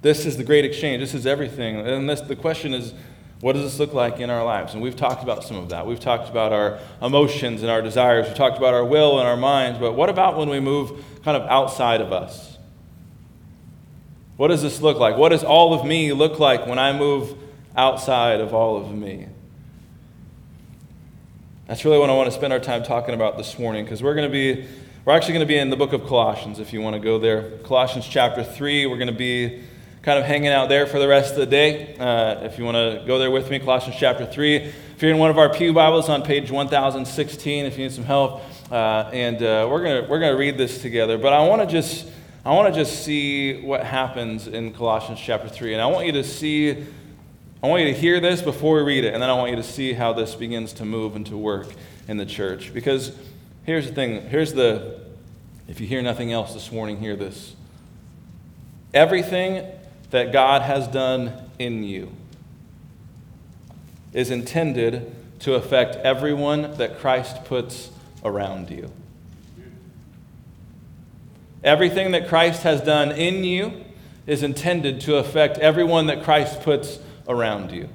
This 0.01 0.27
is 0.27 0.37
the 0.37 0.45
great 0.45 0.65
exchange. 0.65 1.01
This 1.01 1.15
is 1.15 1.27
everything. 1.27 1.77
And 1.77 2.09
this, 2.09 2.21
the 2.23 2.37
question 2.37 2.75
is, 2.75 2.95
what 3.41 3.55
does 3.55 3.63
this 3.63 3.79
look 3.79 3.93
like 3.93 4.21
in 4.21 4.31
our 4.31 4.45
lives? 4.45 4.73
And 4.73 4.83
we've 4.83 4.97
talked 4.97 5.23
about 5.23 5.45
some 5.45 5.57
of 5.57 5.69
that. 5.69 5.87
We've 5.87 6.01
talked 6.01 6.31
about 6.31 6.53
our 6.53 6.79
emotions 7.03 7.63
and 7.63 7.71
our 7.71 7.83
desires. 7.83 8.27
We've 8.27 8.37
talked 8.37 8.57
about 8.57 8.75
our 8.75 8.85
will 8.85 9.19
and 9.19 9.29
our 9.29 9.37
minds. 9.37 9.79
But 9.79 9.93
what 9.93 10.09
about 10.09 10.39
when 10.39 10.49
we 10.49 10.61
move 10.61 11.05
kind 11.23 11.37
of 11.37 11.43
outside 11.49 12.01
of 12.01 12.13
us? 12.13 12.59
What 14.37 14.49
does 14.49 14.63
this 14.63 14.81
look 14.81 14.99
like? 14.99 15.17
What 15.17 15.29
does 15.29 15.45
all 15.45 15.75
of 15.75 15.87
me 15.87 16.13
look 16.13 16.39
like 16.39 16.67
when 16.67 16.79
I 16.79 16.97
move 16.97 17.37
outside 17.77 18.41
of 18.41 18.55
all 18.55 18.77
of 18.77 18.93
me? 18.93 19.29
That's 21.67 21.85
really 21.85 21.99
what 21.99 22.11
I 22.11 22.15
want 22.15 22.31
to 22.31 22.37
spend 22.37 22.53
our 22.53 22.61
time 22.61 22.83
talking 22.83 23.15
about 23.15 23.37
this 23.37 23.59
morning 23.59 23.85
because 23.85 24.03
we're 24.03 24.15
going 24.15 24.31
to 24.31 24.33
be, 24.33 24.67
we're 25.05 25.15
actually 25.15 25.35
going 25.35 25.47
to 25.47 25.53
be 25.53 25.57
in 25.57 25.71
the 25.71 25.77
book 25.77 25.93
of 25.93 26.07
Colossians 26.07 26.59
if 26.59 26.73
you 26.73 26.81
want 26.81 26.95
to 26.95 27.01
go 27.01 27.19
there. 27.19 27.59
Colossians 27.59 28.07
chapter 28.07 28.45
3, 28.45 28.87
we're 28.87 28.97
going 28.97 29.07
to 29.07 29.13
be 29.13 29.63
kind 30.05 30.19
of 30.19 30.27
hanging 30.27 30.49
out 30.49 30.69
there 30.69 30.87
for 30.87 30.99
the 30.99 31.09
rest 31.09 31.33
of 31.33 31.39
the 31.39 31.47
day. 31.47 31.97
Uh, 31.97 32.45
if 32.45 32.59
you 32.59 32.65
want 32.65 32.75
to 32.75 33.03
go 33.07 33.19
there 33.19 33.31
with 33.31 33.51
me, 33.51 33.59
Colossians 33.59 33.97
chapter 33.99 34.27
3. 34.27 34.57
If 34.57 35.01
you're 35.01 35.11
in 35.11 35.17
one 35.17 35.31
of 35.31 35.39
our 35.39 35.49
Pew 35.49 35.73
Bibles 35.73 36.11
on 36.11 36.23
page 36.23 36.51
1016, 36.51 37.65
if 37.65 37.79
you 37.79 37.85
need 37.85 37.93
some 37.93 38.05
help, 38.05 38.43
uh, 38.71 39.09
and 39.15 39.37
uh, 39.39 39.67
we're 39.71 39.83
going 39.83 40.07
we're 40.11 40.21
gonna 40.21 40.37
read 40.37 40.59
this 40.59 40.83
together. 40.83 41.17
But 41.17 41.33
I 41.33 41.49
want 41.49 41.63
to 41.63 41.67
just. 41.67 42.11
I 42.47 42.53
want 42.53 42.75
to 42.75 42.79
just 42.79 43.03
see 43.03 43.63
what 43.63 43.85
happens 43.85 44.47
in 44.47 44.75
Colossians 44.75 45.19
chapter 45.19 45.49
3. 45.49 45.73
And 45.73 45.81
I 45.81 45.87
want 45.87 46.05
you 46.05 46.13
to 46.13 46.23
see, 46.23 46.73
I 46.73 46.77
I 47.63 47.67
want 47.67 47.81
you 47.81 47.89
to 47.89 47.99
hear 47.99 48.21
this 48.21 48.43
before 48.43 48.77
we 48.77 48.83
read 48.83 49.05
it, 49.07 49.15
and 49.15 49.23
then 49.23 49.31
I 49.31 49.33
want 49.33 49.49
you 49.49 49.57
to 49.57 49.63
see 49.63 49.95
how 49.95 50.13
this 50.13 50.35
begins 50.35 50.75
to 50.75 50.85
move 50.85 51.17
and 51.17 51.25
to 51.29 51.39
work 51.39 51.69
in 52.07 52.19
the 52.19 52.27
church. 52.27 52.75
Because 52.75 53.17
here's 53.65 53.87
the 53.87 53.95
thing 53.95 54.29
here's 54.29 54.53
the, 54.53 55.01
if 55.67 55.81
you 55.81 55.87
hear 55.87 56.03
nothing 56.03 56.31
else 56.33 56.53
this 56.53 56.71
morning, 56.71 56.99
hear 56.99 57.17
this. 57.17 57.57
Everything 58.93 59.67
that 60.11 60.33
God 60.33 60.63
has 60.63 60.87
done 60.89 61.33
in 61.59 61.83
you 61.83 62.13
is 64.13 64.31
intended 64.31 65.15
to 65.41 65.55
affect 65.55 65.97
everyone 65.97 66.77
that 66.79 66.99
Christ 66.99 67.45
puts 67.45 67.91
around 68.25 68.71
you. 68.71 68.91
Everything 71.63 72.13
that 72.13 72.29
Christ 72.29 72.63
has 72.63 72.81
done 72.81 73.13
in 73.13 73.43
you 73.43 73.85
is 74.27 74.43
intended 74.43 75.01
to 75.03 75.17
affect 75.17 75.59
everyone 75.59 76.07
that 76.07 76.23
Christ 76.23 76.61
puts 76.63 76.99
around 77.27 77.73
you. 77.73 77.89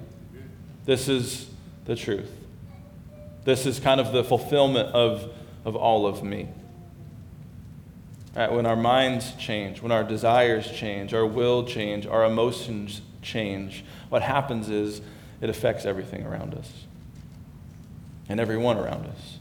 This 0.85 1.07
is 1.07 1.49
the 1.85 1.95
truth. 1.95 2.31
This 3.45 3.65
is 3.65 3.79
kind 3.79 4.01
of 4.01 4.11
the 4.11 4.23
fulfillment 4.23 4.89
of, 4.89 5.31
of 5.65 5.75
all 5.75 6.05
of 6.05 6.23
me. 6.23 6.47
Right, 8.39 8.53
when 8.53 8.65
our 8.65 8.77
minds 8.77 9.34
change, 9.34 9.81
when 9.81 9.91
our 9.91 10.05
desires 10.05 10.72
change, 10.72 11.13
our 11.13 11.25
will 11.25 11.65
change, 11.65 12.08
our 12.08 12.24
emotions 12.24 13.01
change, 13.22 13.84
what 14.08 14.22
happens 14.22 14.69
is 14.69 15.01
it 15.41 15.50
affects 15.50 15.84
everything 15.84 16.25
around 16.25 16.53
us 16.53 16.72
and 18.29 18.39
everyone 18.39 18.77
around 18.77 19.08
us. 19.08 19.39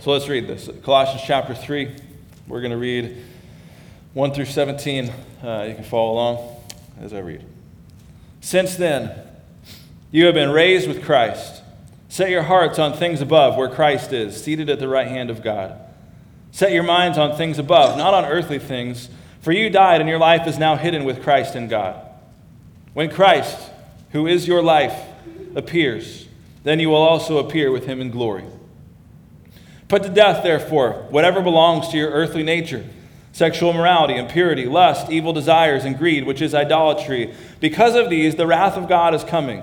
So 0.00 0.12
let's 0.12 0.28
read 0.28 0.48
this. 0.48 0.70
Colossians 0.82 1.24
chapter 1.26 1.54
3, 1.54 1.94
we're 2.48 2.62
going 2.62 2.70
to 2.70 2.78
read 2.78 3.22
1 4.14 4.32
through 4.32 4.46
17. 4.46 5.12
Uh, 5.44 5.66
you 5.68 5.74
can 5.74 5.84
follow 5.84 6.14
along 6.14 6.56
as 7.02 7.12
I 7.12 7.18
read. 7.18 7.44
Since 8.40 8.76
then, 8.76 9.14
you 10.10 10.24
have 10.24 10.34
been 10.34 10.52
raised 10.52 10.88
with 10.88 11.04
Christ. 11.04 11.62
Set 12.08 12.30
your 12.30 12.44
hearts 12.44 12.78
on 12.78 12.94
things 12.94 13.20
above, 13.20 13.58
where 13.58 13.68
Christ 13.68 14.14
is, 14.14 14.42
seated 14.42 14.70
at 14.70 14.78
the 14.78 14.88
right 14.88 15.06
hand 15.06 15.28
of 15.28 15.42
God. 15.42 15.85
Set 16.56 16.72
your 16.72 16.84
minds 16.84 17.18
on 17.18 17.36
things 17.36 17.58
above, 17.58 17.98
not 17.98 18.14
on 18.14 18.24
earthly 18.24 18.58
things, 18.58 19.10
for 19.42 19.52
you 19.52 19.68
died, 19.68 20.00
and 20.00 20.08
your 20.08 20.18
life 20.18 20.46
is 20.46 20.56
now 20.56 20.74
hidden 20.74 21.04
with 21.04 21.22
Christ 21.22 21.54
in 21.54 21.68
God. 21.68 22.00
When 22.94 23.10
Christ, 23.10 23.70
who 24.12 24.26
is 24.26 24.48
your 24.48 24.62
life, 24.62 24.98
appears, 25.54 26.26
then 26.62 26.80
you 26.80 26.88
will 26.88 27.02
also 27.02 27.36
appear 27.36 27.70
with 27.70 27.84
him 27.84 28.00
in 28.00 28.10
glory. 28.10 28.46
Put 29.88 30.02
to 30.04 30.08
death, 30.08 30.42
therefore, 30.42 31.04
whatever 31.10 31.42
belongs 31.42 31.88
to 31.88 31.98
your 31.98 32.08
earthly 32.08 32.42
nature 32.42 32.86
sexual 33.32 33.68
immorality, 33.68 34.16
impurity, 34.16 34.64
lust, 34.64 35.10
evil 35.10 35.34
desires, 35.34 35.84
and 35.84 35.98
greed, 35.98 36.24
which 36.24 36.40
is 36.40 36.54
idolatry. 36.54 37.34
Because 37.60 37.94
of 37.94 38.08
these, 38.08 38.36
the 38.36 38.46
wrath 38.46 38.78
of 38.78 38.88
God 38.88 39.14
is 39.14 39.22
coming. 39.24 39.62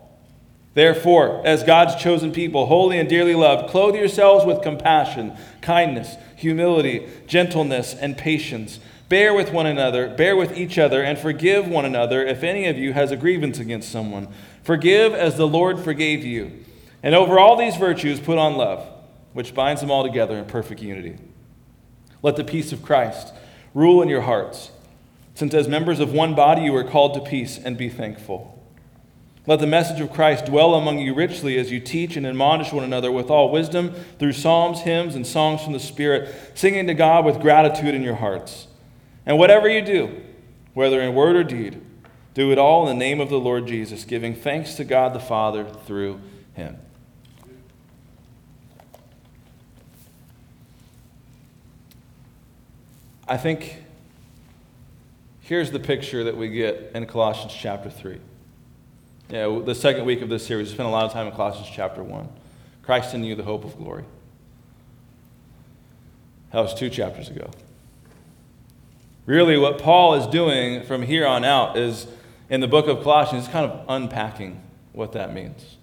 Therefore, 0.73 1.41
as 1.45 1.63
God's 1.63 2.01
chosen 2.01 2.31
people, 2.31 2.67
holy 2.67 2.97
and 2.97 3.09
dearly 3.09 3.35
loved, 3.35 3.69
clothe 3.69 3.95
yourselves 3.95 4.45
with 4.45 4.61
compassion, 4.61 5.35
kindness, 5.61 6.15
humility, 6.35 7.07
gentleness, 7.27 7.93
and 7.93 8.17
patience. 8.17 8.79
Bear 9.09 9.33
with 9.33 9.51
one 9.51 9.65
another, 9.65 10.07
bear 10.07 10.37
with 10.37 10.57
each 10.57 10.77
other, 10.77 11.03
and 11.03 11.19
forgive 11.19 11.67
one 11.67 11.83
another 11.83 12.25
if 12.25 12.43
any 12.43 12.67
of 12.67 12.77
you 12.77 12.93
has 12.93 13.11
a 13.11 13.17
grievance 13.17 13.59
against 13.59 13.91
someone. 13.91 14.29
Forgive 14.63 15.13
as 15.13 15.35
the 15.35 15.47
Lord 15.47 15.79
forgave 15.79 16.23
you. 16.23 16.63
And 17.03 17.13
over 17.13 17.37
all 17.37 17.57
these 17.57 17.75
virtues, 17.75 18.21
put 18.21 18.37
on 18.37 18.55
love, 18.55 18.87
which 19.33 19.53
binds 19.53 19.81
them 19.81 19.91
all 19.91 20.03
together 20.03 20.37
in 20.37 20.45
perfect 20.45 20.81
unity. 20.81 21.17
Let 22.21 22.37
the 22.37 22.45
peace 22.45 22.71
of 22.71 22.83
Christ 22.83 23.33
rule 23.73 24.01
in 24.01 24.07
your 24.07 24.21
hearts, 24.21 24.71
since 25.35 25.53
as 25.53 25.67
members 25.67 25.99
of 25.99 26.13
one 26.13 26.33
body 26.33 26.61
you 26.61 26.75
are 26.77 26.83
called 26.85 27.13
to 27.15 27.19
peace, 27.19 27.57
and 27.57 27.77
be 27.77 27.89
thankful. 27.89 28.60
Let 29.47 29.59
the 29.59 29.67
message 29.67 29.99
of 29.99 30.13
Christ 30.13 30.45
dwell 30.45 30.75
among 30.75 30.99
you 30.99 31.15
richly 31.15 31.57
as 31.57 31.71
you 31.71 31.79
teach 31.79 32.15
and 32.15 32.27
admonish 32.27 32.71
one 32.71 32.83
another 32.83 33.11
with 33.11 33.31
all 33.31 33.51
wisdom 33.51 33.93
through 34.19 34.33
psalms, 34.33 34.81
hymns, 34.81 35.15
and 35.15 35.25
songs 35.25 35.63
from 35.63 35.73
the 35.73 35.79
Spirit, 35.79 36.33
singing 36.53 36.85
to 36.87 36.93
God 36.93 37.25
with 37.25 37.39
gratitude 37.39 37.95
in 37.95 38.03
your 38.03 38.15
hearts. 38.15 38.67
And 39.25 39.39
whatever 39.39 39.67
you 39.67 39.81
do, 39.81 40.21
whether 40.75 41.01
in 41.01 41.15
word 41.15 41.35
or 41.35 41.43
deed, 41.43 41.81
do 42.33 42.51
it 42.51 42.59
all 42.59 42.87
in 42.87 42.97
the 42.97 43.03
name 43.03 43.19
of 43.19 43.29
the 43.29 43.39
Lord 43.39 43.65
Jesus, 43.65 44.05
giving 44.05 44.35
thanks 44.35 44.75
to 44.75 44.83
God 44.83 45.13
the 45.13 45.19
Father 45.19 45.65
through 45.65 46.21
him. 46.53 46.77
I 53.27 53.37
think 53.37 53.83
here's 55.39 55.71
the 55.71 55.79
picture 55.79 56.23
that 56.25 56.37
we 56.37 56.49
get 56.49 56.91
in 56.93 57.05
Colossians 57.07 57.53
chapter 57.53 57.89
3. 57.89 58.19
Yeah, 59.31 59.61
the 59.63 59.73
second 59.73 60.03
week 60.03 60.21
of 60.21 60.27
this 60.27 60.45
series, 60.45 60.67
we 60.67 60.73
spent 60.73 60.89
a 60.89 60.91
lot 60.91 61.05
of 61.05 61.13
time 61.13 61.25
in 61.25 61.31
Colossians 61.31 61.69
chapter 61.73 62.03
1. 62.03 62.27
Christ 62.83 63.13
in 63.13 63.23
you, 63.23 63.33
the 63.33 63.43
hope 63.43 63.63
of 63.63 63.77
glory. 63.77 64.03
That 66.51 66.59
was 66.59 66.73
two 66.73 66.89
chapters 66.89 67.29
ago. 67.29 67.49
Really, 69.25 69.57
what 69.57 69.77
Paul 69.77 70.15
is 70.15 70.27
doing 70.27 70.83
from 70.83 71.01
here 71.01 71.25
on 71.25 71.45
out 71.45 71.77
is 71.77 72.07
in 72.49 72.59
the 72.59 72.67
book 72.67 72.87
of 72.87 73.03
Colossians, 73.03 73.45
he's 73.45 73.53
kind 73.53 73.71
of 73.71 73.85
unpacking 73.87 74.61
what 74.91 75.13
that 75.13 75.33
means. 75.33 75.77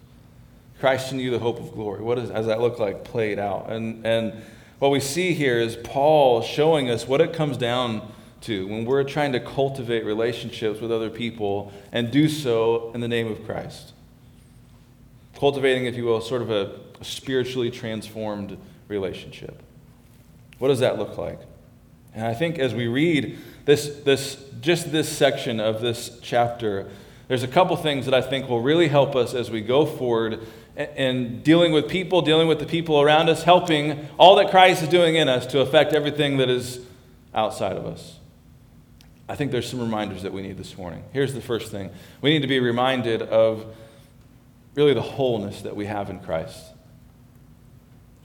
Christ 0.78 1.10
in 1.10 1.18
you, 1.18 1.30
the 1.30 1.38
hope 1.38 1.58
of 1.58 1.72
glory. 1.72 2.02
What 2.02 2.16
does, 2.16 2.28
does 2.28 2.44
that 2.48 2.60
look 2.60 2.78
like 2.78 3.02
played 3.02 3.38
out? 3.38 3.72
And, 3.72 4.06
and 4.06 4.42
what 4.78 4.90
we 4.90 5.00
see 5.00 5.32
here 5.32 5.58
is 5.58 5.74
Paul 5.74 6.42
showing 6.42 6.90
us 6.90 7.08
what 7.08 7.22
it 7.22 7.32
comes 7.32 7.56
down 7.56 8.12
to 8.42 8.66
when 8.66 8.84
we're 8.84 9.04
trying 9.04 9.32
to 9.32 9.40
cultivate 9.40 10.04
relationships 10.04 10.80
with 10.80 10.92
other 10.92 11.10
people 11.10 11.72
and 11.92 12.10
do 12.10 12.28
so 12.28 12.90
in 12.94 13.00
the 13.00 13.08
name 13.08 13.30
of 13.30 13.44
Christ. 13.44 13.92
Cultivating, 15.36 15.86
if 15.86 15.96
you 15.96 16.04
will, 16.04 16.20
sort 16.20 16.42
of 16.42 16.50
a, 16.50 16.78
spiritually 17.00 17.70
transformed 17.70 18.58
relationship. 18.88 19.62
What 20.58 20.68
does 20.68 20.80
that 20.80 20.98
look 20.98 21.16
like? 21.16 21.40
And 22.14 22.26
I 22.26 22.34
think 22.34 22.58
as 22.58 22.74
we 22.74 22.88
read 22.88 23.38
this, 23.64 24.00
this, 24.04 24.42
just 24.60 24.90
this 24.90 25.08
section 25.08 25.60
of 25.60 25.80
this 25.80 26.18
chapter, 26.22 26.88
there's 27.28 27.42
a 27.42 27.48
couple 27.48 27.76
things 27.76 28.06
that 28.06 28.14
I 28.14 28.22
think 28.22 28.48
will 28.48 28.62
really 28.62 28.88
help 28.88 29.14
us 29.14 29.34
as 29.34 29.50
we 29.50 29.60
go 29.60 29.86
forward 29.86 30.40
in 30.76 31.42
dealing 31.42 31.72
with 31.72 31.88
people, 31.88 32.22
dealing 32.22 32.48
with 32.48 32.60
the 32.60 32.66
people 32.66 33.00
around 33.00 33.28
us, 33.28 33.42
helping 33.42 34.08
all 34.16 34.36
that 34.36 34.50
Christ 34.50 34.82
is 34.82 34.88
doing 34.88 35.16
in 35.16 35.28
us 35.28 35.46
to 35.46 35.60
affect 35.60 35.92
everything 35.92 36.38
that 36.38 36.48
is 36.48 36.80
outside 37.34 37.76
of 37.76 37.84
us. 37.84 38.17
I 39.28 39.36
think 39.36 39.52
there's 39.52 39.68
some 39.68 39.80
reminders 39.80 40.22
that 40.22 40.32
we 40.32 40.42
need 40.42 40.56
this 40.56 40.78
morning. 40.78 41.04
Here's 41.12 41.34
the 41.34 41.40
first 41.40 41.70
thing 41.70 41.90
we 42.22 42.30
need 42.30 42.40
to 42.40 42.48
be 42.48 42.60
reminded 42.60 43.22
of 43.22 43.66
really 44.74 44.94
the 44.94 45.02
wholeness 45.02 45.62
that 45.62 45.76
we 45.76 45.86
have 45.86 46.08
in 46.08 46.20
Christ. 46.20 46.64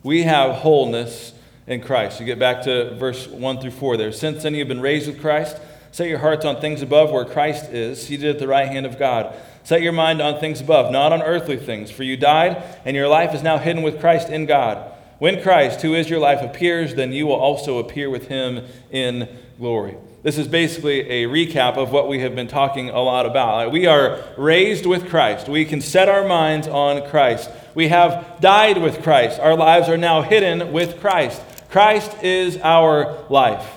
We 0.03 0.23
have 0.23 0.55
wholeness 0.55 1.33
in 1.67 1.81
Christ. 1.81 2.19
You 2.19 2.25
get 2.25 2.39
back 2.39 2.63
to 2.63 2.95
verse 2.95 3.27
1 3.27 3.59
through 3.59 3.71
4 3.71 3.97
there. 3.97 4.11
Since 4.11 4.43
then 4.43 4.53
you 4.53 4.59
have 4.59 4.67
been 4.67 4.81
raised 4.81 5.07
with 5.07 5.19
Christ, 5.19 5.57
set 5.91 6.09
your 6.09 6.19
hearts 6.19 6.45
on 6.45 6.61
things 6.61 6.81
above 6.81 7.11
where 7.11 7.25
Christ 7.25 7.71
is, 7.71 8.05
seated 8.05 8.29
at 8.29 8.39
the 8.39 8.47
right 8.47 8.67
hand 8.67 8.85
of 8.85 8.99
God. 8.99 9.35
Set 9.63 9.81
your 9.81 9.93
mind 9.93 10.21
on 10.21 10.39
things 10.39 10.59
above, 10.59 10.91
not 10.91 11.13
on 11.13 11.21
earthly 11.21 11.57
things, 11.57 11.89
for 11.89 12.03
you 12.03 12.17
died, 12.17 12.61
and 12.83 12.95
your 12.95 13.07
life 13.07 13.33
is 13.33 13.41
now 13.41 13.57
hidden 13.57 13.81
with 13.81 13.99
Christ 13.99 14.29
in 14.29 14.45
God. 14.45 14.91
When 15.19 15.41
Christ, 15.41 15.81
who 15.81 15.95
is 15.95 16.09
your 16.09 16.19
life, 16.19 16.41
appears, 16.41 16.95
then 16.95 17.13
you 17.13 17.27
will 17.27 17.35
also 17.35 17.77
appear 17.77 18.09
with 18.09 18.27
him 18.27 18.65
in 18.91 19.29
glory. 19.57 19.95
This 20.23 20.37
is 20.37 20.47
basically 20.47 21.01
a 21.01 21.27
recap 21.27 21.75
of 21.75 21.91
what 21.91 22.07
we 22.07 22.21
have 22.21 22.33
been 22.33 22.47
talking 22.47 22.89
a 22.89 23.01
lot 23.01 23.25
about. 23.25 23.73
We 23.73 23.87
are 23.87 24.23
raised 24.37 24.85
with 24.85 25.09
Christ. 25.09 25.49
We 25.49 25.65
can 25.65 25.81
set 25.81 26.07
our 26.07 26.25
minds 26.25 26.65
on 26.65 27.09
Christ. 27.09 27.49
We 27.75 27.89
have 27.89 28.37
died 28.39 28.81
with 28.81 29.03
Christ. 29.03 29.37
Our 29.41 29.57
lives 29.57 29.89
are 29.89 29.97
now 29.97 30.21
hidden 30.21 30.71
with 30.71 31.01
Christ. 31.01 31.41
Christ 31.69 32.23
is 32.23 32.57
our 32.63 33.25
life. 33.29 33.67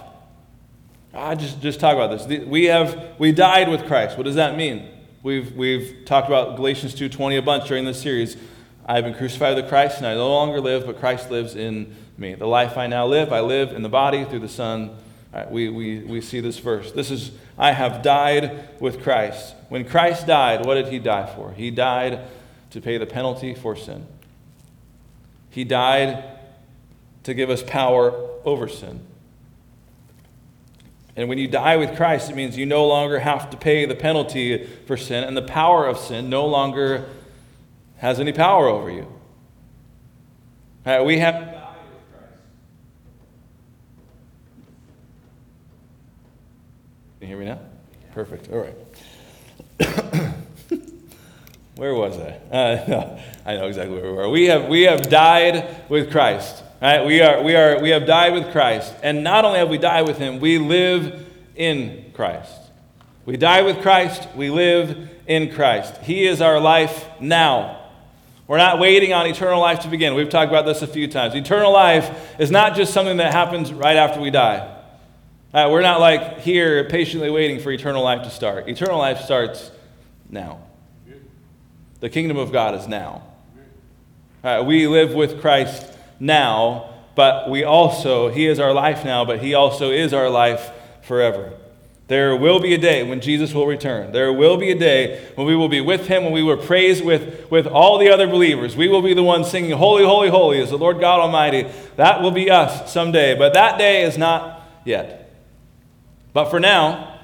I 1.13 1.35
just, 1.35 1.61
just 1.61 1.81
talk 1.81 1.95
about 1.95 2.17
this. 2.17 2.47
We 2.47 2.67
have 2.67 3.19
we 3.19 3.33
died 3.33 3.69
with 3.69 3.85
Christ. 3.87 4.17
What 4.17 4.25
does 4.25 4.37
that 4.37 4.57
mean? 4.57 4.89
We've, 5.25 5.53
we've 5.57 6.05
talked 6.05 6.29
about 6.29 6.55
Galatians 6.55 6.95
2.20 6.95 7.39
a 7.39 7.43
bunch 7.43 7.67
during 7.67 7.85
this 7.85 8.01
series. 8.01 8.37
I 8.85 8.95
have 8.95 9.03
been 9.03 9.15
crucified 9.15 9.57
with 9.57 9.69
Christ, 9.69 9.97
and 9.99 10.07
I 10.07 10.15
no 10.15 10.29
longer 10.29 10.61
live, 10.61 10.87
but 10.87 11.01
Christ 11.01 11.29
lives 11.29 11.57
in 11.57 11.97
me. 12.17 12.37
The 12.37 12.47
life 12.47 12.79
I 12.79 12.87
now 12.87 13.05
live, 13.05 13.33
I 13.33 13.41
live 13.41 13.73
in 13.73 13.83
the 13.83 13.89
body 13.89 14.25
through 14.25 14.39
the 14.39 14.49
Son 14.49 14.97
Uh, 15.37 15.45
we, 15.51 15.69
we, 15.69 15.99
we 15.99 16.21
see 16.23 16.41
this 16.41 16.59
verse. 16.59 16.93
This 16.93 17.11
is, 17.11 17.31
I 17.59 17.73
have 17.73 18.01
died 18.01 18.81
with 18.81 19.03
Christ. 19.03 19.55
When 19.69 19.85
Christ 19.85 20.27
died, 20.27 20.65
what 20.65 20.77
did 20.77 20.89
he 20.89 20.99
die 20.99 21.27
for? 21.27 21.53
He 21.53 21.71
died 21.71 22.21
to 22.71 22.81
pay 22.81 22.97
the 22.97 23.05
penalty 23.05 23.55
for 23.55 23.77
sin. 23.77 24.07
He 25.51 25.63
died 25.63 26.25
to 27.25 27.35
give 27.35 27.51
us 27.51 27.63
power 27.63 28.15
over 28.47 28.67
sin. 28.67 29.01
And 31.17 31.29
when 31.29 31.37
you 31.37 31.49
die 31.49 31.77
with 31.77 31.97
Christ, 31.97 32.31
it 32.31 32.37
means 32.37 32.57
you 32.57 32.65
no 32.65 32.87
longer 32.87 33.19
have 33.19 33.51
to 33.51 33.59
pay 33.59 33.85
the 33.85 33.95
penalty 33.95 34.67
for 34.87 34.97
sin, 34.97 35.23
and 35.23 35.37
the 35.37 35.43
power 35.43 35.87
of 35.87 35.99
sin 35.99 36.31
no 36.31 36.47
longer 36.47 37.11
has 37.99 38.21
any 38.21 38.33
power 38.33 38.69
over 38.69 38.91
you. 38.91 39.07
Right, 40.87 41.05
we 41.05 41.19
have 41.19 41.35
to 41.35 41.45
die 41.45 41.75
with 41.91 42.19
Christ. 42.19 42.33
Can 47.27 47.33
you 47.33 47.39
hear 47.39 47.55
me 47.57 47.61
now? 47.61 47.61
Perfect. 48.15 48.53
All 48.53 48.61
right. 48.61 48.77
where 51.75 51.93
was 51.93 52.17
I? 52.21 52.39
Uh, 52.53 52.85
no, 52.89 53.19
I 53.45 53.57
know 53.57 53.67
exactly 53.67 53.97
where 53.97 54.13
we 54.13 54.17
were. 54.17 54.29
We 54.29 54.45
have, 54.45 54.69
we 54.69 54.83
have 54.83 55.11
died 55.11 55.91
with 55.91 56.13
Christ. 56.13 56.63
Right? 56.81 57.05
We, 57.05 57.21
are, 57.23 57.43
we, 57.43 57.57
are, 57.57 57.81
we 57.81 57.91
have 57.91 58.07
died 58.07 58.33
with 58.33 58.53
Christ. 58.53 58.95
And 59.03 59.25
not 59.25 59.45
only 59.45 59.59
have 59.59 59.69
we 59.69 59.77
died 59.77 60.07
with 60.07 60.19
him, 60.19 60.39
we 60.39 60.59
live 60.59 61.27
in 61.57 62.13
Christ. 62.15 62.53
We 63.25 63.37
die 63.37 63.63
with 63.63 63.83
Christ, 63.83 64.29
we 64.37 64.49
live 64.51 65.11
in 65.27 65.53
Christ. 65.53 65.97
He 66.03 66.29
is 66.29 66.41
our 66.41 66.61
life 66.61 67.07
now. 67.19 67.91
We're 68.47 68.59
not 68.59 68.79
waiting 68.79 69.13
on 69.13 69.27
eternal 69.27 69.61
life 69.61 69.81
to 69.81 69.89
begin. 69.89 70.15
We've 70.15 70.31
talked 70.31 70.53
about 70.53 70.65
this 70.65 70.81
a 70.83 70.87
few 70.87 71.09
times. 71.09 71.35
Eternal 71.35 71.73
life 71.73 72.39
is 72.39 72.53
not 72.53 72.77
just 72.77 72.95
something 72.95 73.17
that 73.17 73.33
happens 73.33 73.73
right 73.73 73.97
after 73.97 74.21
we 74.21 74.31
die. 74.31 74.75
Uh, 75.57 75.71
we're 75.71 75.81
not 75.81 76.01
like 76.01 76.41
here 76.41 76.85
patiently 76.85 77.31
waiting 77.31 77.59
for 77.59 77.73
eternal 77.73 78.05
life 78.05 78.23
to 78.25 78.29
start. 78.29 78.69
Eternal 78.69 78.99
life 78.99 79.23
starts 79.23 79.71
now. 80.29 80.61
The 82.01 82.11
kingdom 82.11 82.37
of 82.37 82.53
God 82.53 82.75
is 82.75 82.87
now. 82.87 83.23
Uh, 84.45 84.63
we 84.67 84.87
live 84.87 85.15
with 85.15 85.41
Christ 85.41 85.97
now, 86.21 86.91
but 87.15 87.49
we 87.49 87.65
also, 87.65 88.29
He 88.29 88.47
is 88.47 88.61
our 88.61 88.75
life 88.75 89.03
now, 89.03 89.25
but 89.25 89.39
He 89.39 89.55
also 89.55 89.93
is 89.93 90.13
our 90.13 90.29
life 90.29 90.73
forever. 91.01 91.55
There 92.09 92.37
will 92.37 92.61
be 92.61 92.75
a 92.75 92.79
day 92.79 93.03
when 93.03 93.23
Jesus 93.23 93.55
will 93.55 93.67
return. 93.67 94.13
There 94.13 94.35
will 94.35 94.59
be 94.59 94.71
a 94.73 94.79
day 94.79 95.27
when 95.37 95.47
we 95.47 95.57
will 95.57 95.71
be 95.71 95.81
with 95.81 96.07
him, 96.07 96.25
when 96.25 96.35
we 96.35 96.43
will 96.43 96.59
praise 96.59 97.01
with, 97.01 97.51
with 97.51 97.67
all 97.67 97.97
the 97.97 98.11
other 98.11 98.27
believers. 98.27 98.77
We 98.77 98.89
will 98.89 99.01
be 99.01 99.15
the 99.15 99.23
ones 99.23 99.51
singing, 99.51 99.71
Holy, 99.71 100.05
Holy, 100.05 100.29
Holy 100.29 100.59
is 100.59 100.69
the 100.69 100.77
Lord 100.77 101.01
God 101.01 101.21
Almighty. 101.21 101.67
That 101.97 102.21
will 102.21 102.31
be 102.31 102.51
us 102.51 102.93
someday. 102.93 103.39
But 103.39 103.55
that 103.55 103.79
day 103.79 104.03
is 104.03 104.19
not 104.19 104.63
yet. 104.85 105.26
But 106.37 106.51
for 106.51 106.61
now, 106.61 107.19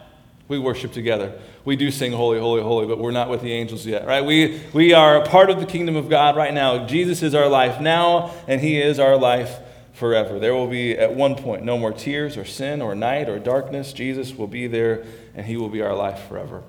we 0.49 0.59
worship 0.59 0.95
together. 0.95 1.39
We 1.67 1.77
do 1.77 1.91
sing 1.91 2.13
Holy, 2.13 2.41
Holy, 2.41 2.63
Holy, 2.63 2.87
but 2.87 2.99
we're 2.99 3.11
not 3.11 3.29
with 3.29 3.43
the 3.43 3.53
angels 3.53 3.85
yet, 3.85 4.07
right? 4.07 4.25
We, 4.25 4.63
we 4.73 4.95
are 4.95 5.23
a 5.23 5.27
part 5.27 5.51
of 5.51 5.61
the 5.61 5.67
kingdom 5.67 5.97
of 5.97 6.09
God 6.09 6.35
right 6.35 6.55
now. 6.55 6.87
Jesus 6.87 7.23
is 7.23 7.35
our 7.35 7.47
life 7.47 7.79
now, 7.79 8.33
and 8.49 8.59
he 8.59 8.81
is 8.81 8.99
our 8.99 9.19
life 9.19 9.59
forever. 9.93 10.39
There 10.39 10.55
will 10.55 10.67
be, 10.67 10.97
at 10.97 11.15
one 11.15 11.35
point, 11.35 11.63
no 11.63 11.77
more 11.77 11.93
tears 11.93 12.39
or 12.39 12.47
sin 12.47 12.81
or 12.81 12.95
night 12.95 13.29
or 13.29 13.39
darkness. 13.39 13.93
Jesus 13.93 14.35
will 14.35 14.47
be 14.47 14.67
there, 14.67 15.05
and 15.35 15.45
he 15.45 15.59
will 15.59 15.69
be 15.69 15.83
our 15.83 15.95
life 15.95 16.27
forever. 16.27 16.63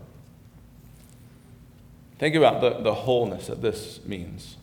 Think 2.20 2.36
about 2.36 2.60
the, 2.60 2.82
the 2.82 2.94
wholeness 2.94 3.48
that 3.48 3.62
this 3.62 4.02
means. 4.04 4.58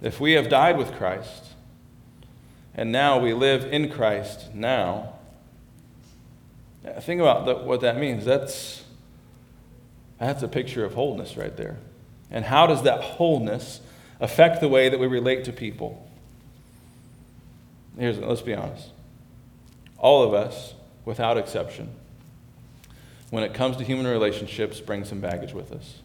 If 0.00 0.18
we 0.18 0.32
have 0.32 0.48
died 0.48 0.76
with 0.76 0.92
Christ, 0.94 1.44
and 2.74 2.90
now 2.90 3.20
we 3.20 3.32
live 3.32 3.72
in 3.72 3.92
Christ 3.92 4.52
now, 4.52 5.11
Uh, 6.84 7.00
think 7.00 7.20
about 7.20 7.46
the, 7.46 7.54
what 7.54 7.80
that 7.80 7.98
means. 7.98 8.24
That's, 8.24 8.82
that's 10.18 10.42
a 10.42 10.48
picture 10.48 10.84
of 10.84 10.94
wholeness 10.94 11.36
right 11.36 11.56
there. 11.56 11.78
And 12.30 12.44
how 12.44 12.66
does 12.66 12.82
that 12.82 13.00
wholeness 13.00 13.80
affect 14.20 14.60
the 14.60 14.68
way 14.68 14.88
that 14.88 14.98
we 14.98 15.06
relate 15.06 15.44
to 15.44 15.52
people? 15.52 16.08
Here's, 17.98 18.18
let's 18.18 18.42
be 18.42 18.54
honest. 18.54 18.88
All 19.98 20.22
of 20.22 20.34
us, 20.34 20.74
without 21.04 21.36
exception, 21.36 21.90
when 23.30 23.44
it 23.44 23.54
comes 23.54 23.76
to 23.76 23.84
human 23.84 24.06
relationships, 24.06 24.80
bring 24.80 25.04
some 25.04 25.20
baggage 25.20 25.52
with 25.52 25.72
us. 25.72 26.00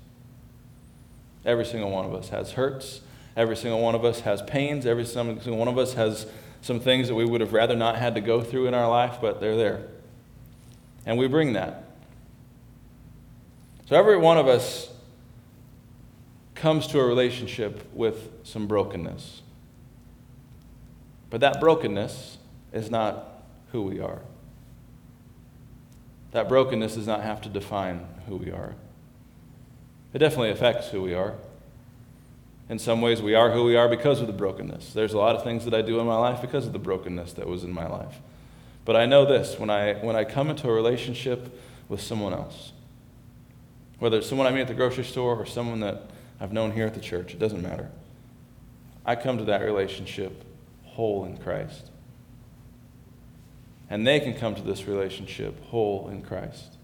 Every 1.45 1.65
single 1.65 1.89
one 1.89 2.05
of 2.05 2.13
us 2.13 2.29
has 2.29 2.51
hurts. 2.51 3.01
Every 3.35 3.55
single 3.55 3.81
one 3.81 3.95
of 3.95 4.03
us 4.03 4.21
has 4.21 4.41
pains. 4.41 4.85
Every 4.85 5.05
single 5.05 5.57
one 5.57 5.67
of 5.67 5.77
us 5.77 5.93
has 5.93 6.27
some 6.61 6.79
things 6.79 7.07
that 7.07 7.15
we 7.15 7.23
would 7.25 7.41
have 7.41 7.53
rather 7.53 7.75
not 7.75 7.97
had 7.97 8.15
to 8.15 8.21
go 8.21 8.41
through 8.41 8.67
in 8.67 8.73
our 8.73 8.89
life, 8.89 9.17
but 9.21 9.39
they're 9.39 9.55
there. 9.55 9.87
And 11.07 11.17
we 11.17 11.27
bring 11.27 11.53
that. 11.53 11.85
So 13.87 13.95
every 13.95 14.17
one 14.17 14.37
of 14.37 14.47
us 14.47 14.91
comes 16.53 16.85
to 16.87 16.99
a 16.99 17.05
relationship 17.05 17.89
with 17.93 18.29
some 18.43 18.67
brokenness. 18.67 19.41
But 21.29 21.39
that 21.39 21.61
brokenness 21.61 22.37
is 22.73 22.91
not 22.91 23.41
who 23.71 23.83
we 23.83 24.01
are. 24.01 24.19
That 26.31 26.49
brokenness 26.49 26.95
does 26.95 27.07
not 27.07 27.23
have 27.23 27.41
to 27.43 27.49
define 27.49 28.05
who 28.27 28.35
we 28.35 28.51
are. 28.51 28.75
It 30.13 30.17
definitely 30.19 30.51
affects 30.51 30.89
who 30.89 31.01
we 31.01 31.13
are. 31.13 31.35
In 32.67 32.79
some 32.79 32.99
ways, 32.99 33.21
we 33.21 33.33
are 33.33 33.51
who 33.51 33.63
we 33.63 33.77
are 33.77 33.87
because 33.87 34.19
of 34.19 34.27
the 34.27 34.33
brokenness. 34.33 34.91
There's 34.91 35.13
a 35.13 35.17
lot 35.17 35.37
of 35.37 35.43
things 35.45 35.63
that 35.63 35.73
I 35.73 35.81
do 35.81 36.01
in 36.01 36.05
my 36.05 36.17
life 36.17 36.41
because 36.41 36.65
of 36.65 36.73
the 36.73 36.79
brokenness 36.79 37.31
that 37.33 37.47
was 37.47 37.63
in 37.63 37.71
my 37.71 37.87
life. 37.87 38.19
But 38.87 38.95
I 38.95 39.05
know 39.05 39.25
this 39.25 39.59
when 39.59 39.69
I, 39.69 39.95
when 39.95 40.15
I 40.15 40.23
come 40.23 40.49
into 40.49 40.69
a 40.69 40.71
relationship 40.71 41.59
with 41.89 41.99
someone 41.99 42.31
else, 42.31 42.71
whether 43.99 44.17
it's 44.17 44.27
someone 44.27 44.47
I 44.47 44.51
meet 44.51 44.61
at 44.61 44.69
the 44.69 44.73
grocery 44.73 45.03
store 45.03 45.35
or 45.35 45.45
someone 45.45 45.81
that 45.81 46.03
I've 46.39 46.53
known 46.53 46.71
here 46.71 46.85
at 46.85 46.93
the 46.93 47.01
church, 47.01 47.33
it 47.33 47.37
doesn't 47.37 47.61
matter. 47.61 47.91
I 49.05 49.15
come 49.17 49.39
to 49.39 49.43
that 49.43 49.61
relationship 49.61 50.41
whole 50.85 51.25
in 51.25 51.35
Christ. 51.35 51.91
And 53.89 54.07
they 54.07 54.21
can 54.21 54.33
come 54.33 54.55
to 54.55 54.61
this 54.61 54.87
relationship 54.87 55.61
whole 55.65 56.07
in 56.07 56.21
Christ. 56.21 56.77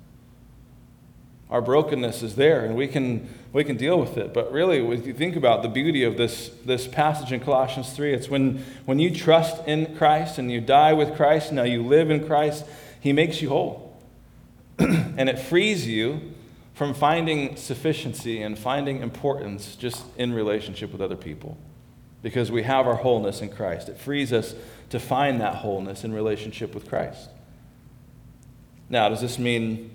Our 1.49 1.61
brokenness 1.61 2.21
is 2.21 2.35
there, 2.35 2.65
and 2.65 2.75
we 2.75 2.89
can, 2.89 3.29
we 3.53 3.63
can 3.63 3.77
deal 3.77 3.99
with 3.99 4.17
it. 4.17 4.33
But 4.33 4.51
really, 4.51 4.85
if 4.93 5.05
you 5.05 5.13
think 5.13 5.35
about 5.35 5.61
the 5.61 5.69
beauty 5.69 6.03
of 6.03 6.17
this, 6.17 6.49
this 6.65 6.87
passage 6.87 7.31
in 7.31 7.39
Colossians 7.39 7.93
3, 7.93 8.13
it's 8.13 8.27
when, 8.27 8.65
when 8.85 8.97
you 8.97 9.15
trust 9.15 9.65
in 9.67 9.95
Christ 9.95 10.39
and 10.39 10.51
you 10.51 10.59
die 10.59 10.93
with 10.93 11.15
Christ, 11.15 11.53
now 11.53 11.63
you 11.63 11.83
live 11.83 12.09
in 12.09 12.25
Christ, 12.25 12.65
He 12.99 13.13
makes 13.13 13.41
you 13.41 13.49
whole. 13.49 14.01
and 14.79 15.29
it 15.29 15.37
frees 15.37 15.87
you 15.87 16.33
from 16.73 16.95
finding 16.95 17.55
sufficiency 17.55 18.41
and 18.41 18.57
finding 18.57 19.01
importance 19.01 19.75
just 19.75 20.03
in 20.17 20.33
relationship 20.33 20.91
with 20.91 21.01
other 21.01 21.15
people 21.15 21.55
because 22.23 22.51
we 22.51 22.63
have 22.63 22.87
our 22.87 22.95
wholeness 22.95 23.41
in 23.41 23.49
Christ. 23.49 23.87
It 23.87 23.99
frees 23.99 24.33
us 24.33 24.55
to 24.89 24.99
find 24.99 25.39
that 25.41 25.55
wholeness 25.55 26.03
in 26.03 26.13
relationship 26.13 26.73
with 26.73 26.89
Christ. 26.89 27.29
Now, 28.89 29.09
does 29.09 29.21
this 29.21 29.37
mean 29.37 29.91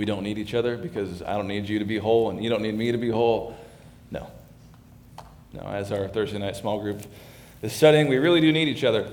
we 0.00 0.06
don't 0.06 0.22
need 0.22 0.38
each 0.38 0.54
other 0.54 0.78
because 0.78 1.20
I 1.20 1.36
don't 1.36 1.46
need 1.46 1.68
you 1.68 1.78
to 1.78 1.84
be 1.84 1.98
whole 1.98 2.30
and 2.30 2.42
you 2.42 2.48
don't 2.48 2.62
need 2.62 2.74
me 2.74 2.90
to 2.90 2.96
be 2.96 3.10
whole? 3.10 3.54
No. 4.10 4.30
No, 5.52 5.60
as 5.60 5.92
our 5.92 6.08
Thursday 6.08 6.38
night 6.38 6.56
small 6.56 6.80
group 6.80 7.02
is 7.60 7.74
studying, 7.74 8.08
we 8.08 8.16
really 8.16 8.40
do 8.40 8.50
need 8.50 8.66
each 8.66 8.82
other. 8.82 9.12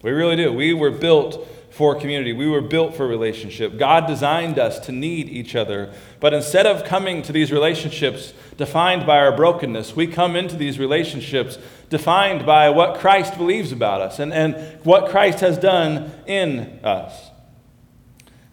We 0.00 0.12
really 0.12 0.36
do. 0.36 0.50
We 0.54 0.72
were 0.72 0.90
built 0.90 1.46
for 1.68 1.94
community. 2.00 2.32
We 2.32 2.48
were 2.48 2.62
built 2.62 2.96
for 2.96 3.06
relationship. 3.06 3.76
God 3.76 4.06
designed 4.06 4.58
us 4.58 4.78
to 4.86 4.92
need 4.92 5.28
each 5.28 5.54
other. 5.54 5.92
But 6.18 6.32
instead 6.32 6.64
of 6.64 6.86
coming 6.86 7.20
to 7.20 7.32
these 7.32 7.52
relationships 7.52 8.32
defined 8.56 9.04
by 9.04 9.18
our 9.18 9.36
brokenness, 9.36 9.94
we 9.94 10.06
come 10.06 10.34
into 10.34 10.56
these 10.56 10.78
relationships 10.78 11.58
defined 11.90 12.46
by 12.46 12.70
what 12.70 13.00
Christ 13.00 13.36
believes 13.36 13.70
about 13.70 14.00
us 14.00 14.18
and, 14.18 14.32
and 14.32 14.82
what 14.82 15.10
Christ 15.10 15.40
has 15.40 15.58
done 15.58 16.10
in 16.26 16.80
us. 16.82 17.32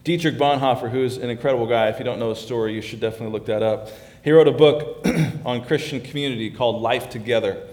Dietrich 0.03 0.37
Bonhoeffer, 0.37 0.89
who's 0.89 1.17
an 1.17 1.29
incredible 1.29 1.67
guy, 1.67 1.89
if 1.89 1.99
you 1.99 2.05
don't 2.05 2.19
know 2.19 2.29
his 2.29 2.39
story, 2.39 2.73
you 2.73 2.81
should 2.81 2.99
definitely 2.99 3.33
look 3.33 3.45
that 3.45 3.61
up. 3.61 3.89
He 4.23 4.31
wrote 4.31 4.47
a 4.47 4.51
book 4.51 5.05
on 5.45 5.63
Christian 5.63 6.01
community 6.01 6.49
called 6.49 6.81
Life 6.81 7.09
Together. 7.09 7.67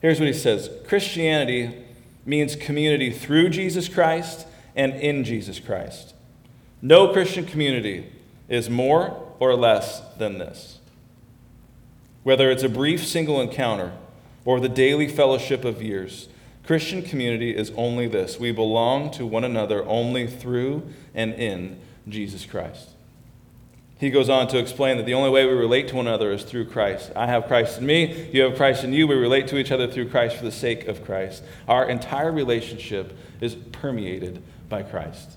Here's 0.00 0.18
what 0.18 0.26
he 0.26 0.32
says 0.32 0.70
Christianity 0.88 1.84
means 2.26 2.56
community 2.56 3.10
through 3.10 3.50
Jesus 3.50 3.88
Christ 3.88 4.46
and 4.74 4.94
in 4.94 5.24
Jesus 5.24 5.60
Christ. 5.60 6.14
No 6.80 7.12
Christian 7.12 7.44
community 7.46 8.10
is 8.48 8.68
more 8.68 9.22
or 9.38 9.54
less 9.54 10.00
than 10.18 10.38
this. 10.38 10.78
Whether 12.24 12.50
it's 12.50 12.62
a 12.62 12.68
brief 12.68 13.06
single 13.06 13.40
encounter 13.40 13.92
or 14.44 14.60
the 14.60 14.68
daily 14.68 15.08
fellowship 15.08 15.64
of 15.64 15.82
years, 15.82 16.28
Christian 16.64 17.02
community 17.02 17.56
is 17.56 17.72
only 17.76 18.06
this 18.06 18.38
we 18.38 18.52
belong 18.52 19.10
to 19.12 19.26
one 19.26 19.44
another 19.44 19.84
only 19.84 20.26
through 20.26 20.88
and 21.14 21.34
in 21.34 21.80
Jesus 22.08 22.44
Christ. 22.46 22.90
He 23.98 24.10
goes 24.10 24.28
on 24.28 24.48
to 24.48 24.58
explain 24.58 24.96
that 24.96 25.06
the 25.06 25.14
only 25.14 25.30
way 25.30 25.46
we 25.46 25.52
relate 25.52 25.86
to 25.88 25.96
one 25.96 26.08
another 26.08 26.32
is 26.32 26.42
through 26.42 26.66
Christ. 26.66 27.12
I 27.14 27.26
have 27.26 27.46
Christ 27.46 27.78
in 27.78 27.86
me, 27.86 28.30
you 28.32 28.42
have 28.42 28.56
Christ 28.56 28.82
in 28.82 28.92
you. 28.92 29.06
We 29.06 29.14
relate 29.14 29.46
to 29.48 29.58
each 29.58 29.70
other 29.70 29.86
through 29.86 30.08
Christ 30.08 30.36
for 30.36 30.44
the 30.44 30.50
sake 30.50 30.88
of 30.88 31.04
Christ. 31.04 31.44
Our 31.68 31.88
entire 31.88 32.32
relationship 32.32 33.16
is 33.40 33.54
permeated 33.54 34.42
by 34.68 34.82
Christ. 34.82 35.36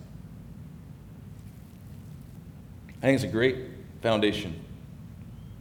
I 2.98 3.02
think 3.02 3.16
it's 3.16 3.24
a 3.24 3.28
great 3.28 3.58
foundation 4.02 4.60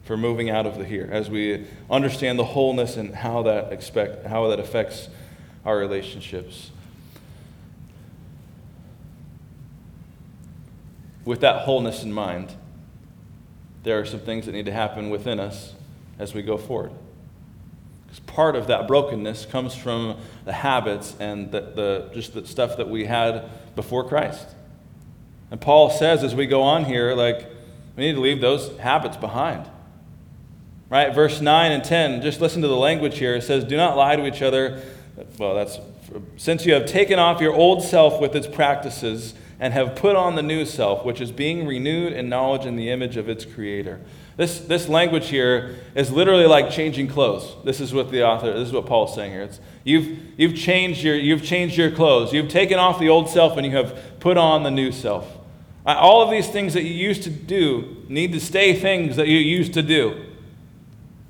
for 0.05 0.17
moving 0.17 0.49
out 0.49 0.65
of 0.65 0.79
the 0.79 0.85
here 0.85 1.09
as 1.13 1.29
we 1.29 1.67
understand 1.91 2.39
the 2.39 2.45
wholeness 2.45 2.97
and 2.97 3.15
how 3.15 3.43
that 3.43 3.71
expect 3.71 4.27
how 4.27 4.49
that 4.49 4.61
affects 4.61 5.09
our 5.65 5.77
relationships. 5.77 6.71
With 11.25 11.41
that 11.41 11.63
wholeness 11.63 12.03
in 12.03 12.13
mind, 12.13 12.53
there 13.83 13.99
are 13.99 14.05
some 14.05 14.21
things 14.21 14.47
that 14.47 14.53
need 14.53 14.67
to 14.67 14.73
happen 14.73 15.11
within 15.11 15.41
us 15.41 15.75
as 16.19 16.35
we 16.35 16.43
go 16.43 16.59
forward. 16.59 16.93
Because 18.07 18.21
part 18.21 18.57
of 18.57 18.67
that 18.67 18.87
brokenness 18.87 19.47
comes 19.47 19.75
from 19.75 20.19
the 20.45 20.53
habits 20.53 21.17
and 21.19 21.51
the, 21.51 21.61
the, 21.61 22.11
just 22.15 22.35
the 22.35 22.47
stuff 22.47 22.77
that 22.77 22.89
we 22.89 23.07
had 23.07 23.49
before 23.75 24.07
Christ. 24.07 24.47
And 25.51 25.61
Paul 25.61 25.91
says 25.91 26.23
as 26.23 26.35
we 26.35 26.47
go 26.47 26.63
on 26.63 26.85
here, 26.85 27.15
like, 27.15 27.49
we 27.97 28.07
need 28.07 28.15
to 28.15 28.21
leave 28.21 28.41
those 28.41 28.77
habits 28.79 29.17
behind. 29.17 29.69
Right? 30.91 31.15
Verse 31.15 31.41
9 31.41 31.73
and 31.73 31.83
10, 31.83 32.23
just 32.23 32.41
listen 32.41 32.63
to 32.63 32.69
the 32.69 32.77
language 32.77 33.19
here. 33.19 33.35
It 33.37 33.43
says, 33.43 33.65
Do 33.65 33.77
not 33.77 33.97
lie 33.97 34.17
to 34.17 34.27
each 34.27 34.43
other. 34.43 34.83
Well, 35.39 35.55
that's 35.55 35.79
since 36.37 36.67
you 36.67 36.75
have 36.75 36.87
taken 36.87 37.19
off 37.19 37.41
your 37.41 37.55
old 37.55 37.83
self 37.83 38.21
with 38.21 38.35
its 38.35 38.47
practices 38.47 39.35
and 39.61 39.73
have 39.73 39.95
put 39.95 40.17
on 40.17 40.35
the 40.35 40.43
new 40.43 40.65
self, 40.65 41.05
which 41.05 41.21
is 41.21 41.31
being 41.31 41.67
renewed 41.67 42.13
in 42.13 42.29
knowledge 42.29 42.67
in 42.67 42.77
the 42.77 42.91
image 42.91 43.17
of 43.17 43.29
its 43.29 43.45
creator. 43.45 44.01
This, 44.37 44.59
this 44.59 44.89
language 44.89 45.29
here 45.29 45.77
is 45.95 46.11
literally 46.11 46.47
like 46.47 46.71
changing 46.71 47.07
clothes. 47.07 47.55
This 47.65 47.81
is 47.81 47.95
what 47.95 48.11
the 48.11 48.27
author, 48.27 48.53
this 48.53 48.67
is 48.67 48.75
what 48.75 48.87
Paul's 48.87 49.15
saying 49.15 49.31
here. 49.31 49.43
It's, 49.43 49.61
you've, 49.85 50.19
you've, 50.37 50.57
changed 50.57 51.05
your, 51.05 51.15
you've 51.15 51.45
changed 51.45 51.77
your 51.77 51.93
clothes. 51.93 52.33
You've 52.33 52.49
taken 52.49 52.81
off 52.81 52.99
the 52.99 53.09
old 53.09 53.29
self 53.29 53.57
and 53.57 53.65
you 53.65 53.77
have 53.77 54.19
put 54.19 54.37
on 54.37 54.65
the 54.65 54.73
new 54.73 54.91
self. 54.91 55.39
All 55.87 56.23
of 56.23 56.31
these 56.31 56.49
things 56.49 56.75
that 56.75 56.83
you 56.83 56.95
used 56.95 57.23
to 57.25 57.31
do 57.31 58.05
need 58.09 58.33
to 58.33 58.41
stay 58.41 58.75
things 58.75 59.17
that 59.17 59.29
you 59.29 59.39
used 59.39 59.75
to 59.75 59.83
do. 59.83 60.34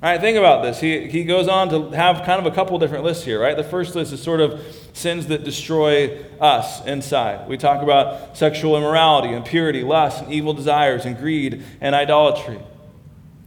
All 0.03 0.11
right, 0.11 0.19
think 0.19 0.37
about 0.37 0.61
this. 0.61 0.79
He, 0.79 1.07
he 1.07 1.23
goes 1.23 1.47
on 1.47 1.69
to 1.69 1.95
have 1.95 2.25
kind 2.25 2.45
of 2.45 2.51
a 2.51 2.53
couple 2.53 2.77
different 2.77 3.05
lists 3.05 3.23
here, 3.23 3.39
right? 3.39 3.55
The 3.55 3.63
first 3.63 3.95
list 3.95 4.11
is 4.11 4.21
sort 4.21 4.41
of 4.41 4.61
sins 4.93 5.27
that 5.27 5.43
destroy 5.43 6.21
us 6.39 6.85
inside. 6.85 7.47
We 7.47 7.57
talk 7.57 7.81
about 7.81 8.37
sexual 8.37 8.77
immorality, 8.77 9.33
impurity, 9.33 9.83
lust, 9.83 10.23
and 10.23 10.33
evil 10.33 10.53
desires, 10.53 11.05
and 11.05 11.17
greed, 11.17 11.63
and 11.79 11.95
idolatry. 11.95 12.59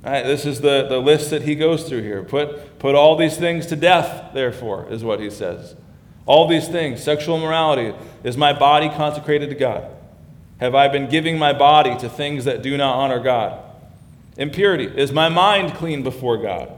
All 0.04 0.12
right, 0.12 0.24
this 0.24 0.46
is 0.46 0.61
the, 0.61 0.87
the 0.88 0.98
list 0.98 1.30
that 1.30 1.42
he 1.42 1.54
goes 1.54 1.87
through 1.87 2.02
here. 2.02 2.22
Put, 2.22 2.78
put 2.78 2.94
all 2.94 3.14
these 3.14 3.37
things 3.37 3.66
to 3.66 3.76
death, 3.76 4.32
therefore, 4.32 4.90
is 4.90 5.04
what 5.04 5.20
he 5.20 5.28
says. 5.28 5.76
All 6.24 6.48
these 6.48 6.66
things, 6.66 7.02
sexual 7.02 7.37
immorality, 7.37 7.94
is 8.24 8.37
my 8.37 8.52
body 8.52 8.88
consecrated 8.88 9.50
to 9.50 9.54
God? 9.54 9.90
Have 10.61 10.74
I 10.74 10.88
been 10.88 11.08
giving 11.08 11.38
my 11.38 11.52
body 11.52 11.96
to 11.98 12.08
things 12.08 12.46
that 12.46 12.62
do 12.62 12.76
not 12.76 12.96
honor 12.96 13.20
God? 13.20 13.67
Impurity. 14.38 14.85
Is 14.85 15.11
my 15.12 15.29
mind 15.29 15.74
clean 15.74 16.05
before 16.05 16.38
God? 16.38 16.72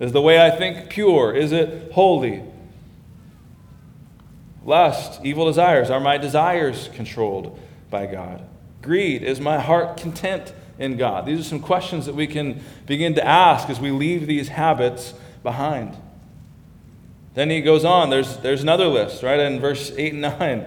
Is 0.00 0.12
the 0.12 0.22
way 0.22 0.44
I 0.44 0.50
think 0.50 0.88
pure? 0.88 1.32
Is 1.32 1.52
it 1.52 1.92
holy? 1.92 2.42
Lust, 4.64 5.20
evil 5.22 5.46
desires. 5.46 5.90
Are 5.90 6.00
my 6.00 6.16
desires 6.16 6.88
controlled 6.94 7.60
by 7.90 8.06
God? 8.06 8.42
Greed. 8.80 9.22
Is 9.22 9.38
my 9.38 9.60
heart 9.60 9.98
content 9.98 10.54
in 10.78 10.96
God? 10.96 11.26
These 11.26 11.40
are 11.40 11.44
some 11.44 11.60
questions 11.60 12.06
that 12.06 12.14
we 12.14 12.26
can 12.26 12.64
begin 12.86 13.14
to 13.16 13.24
ask 13.24 13.68
as 13.68 13.78
we 13.78 13.90
leave 13.90 14.26
these 14.26 14.48
habits 14.48 15.12
behind. 15.42 15.94
Then 17.34 17.50
he 17.50 17.60
goes 17.60 17.84
on. 17.84 18.08
There's, 18.08 18.38
there's 18.38 18.62
another 18.62 18.86
list, 18.86 19.22
right? 19.22 19.40
In 19.40 19.60
verse 19.60 19.92
8 19.94 20.12
and 20.14 20.22
9, 20.22 20.66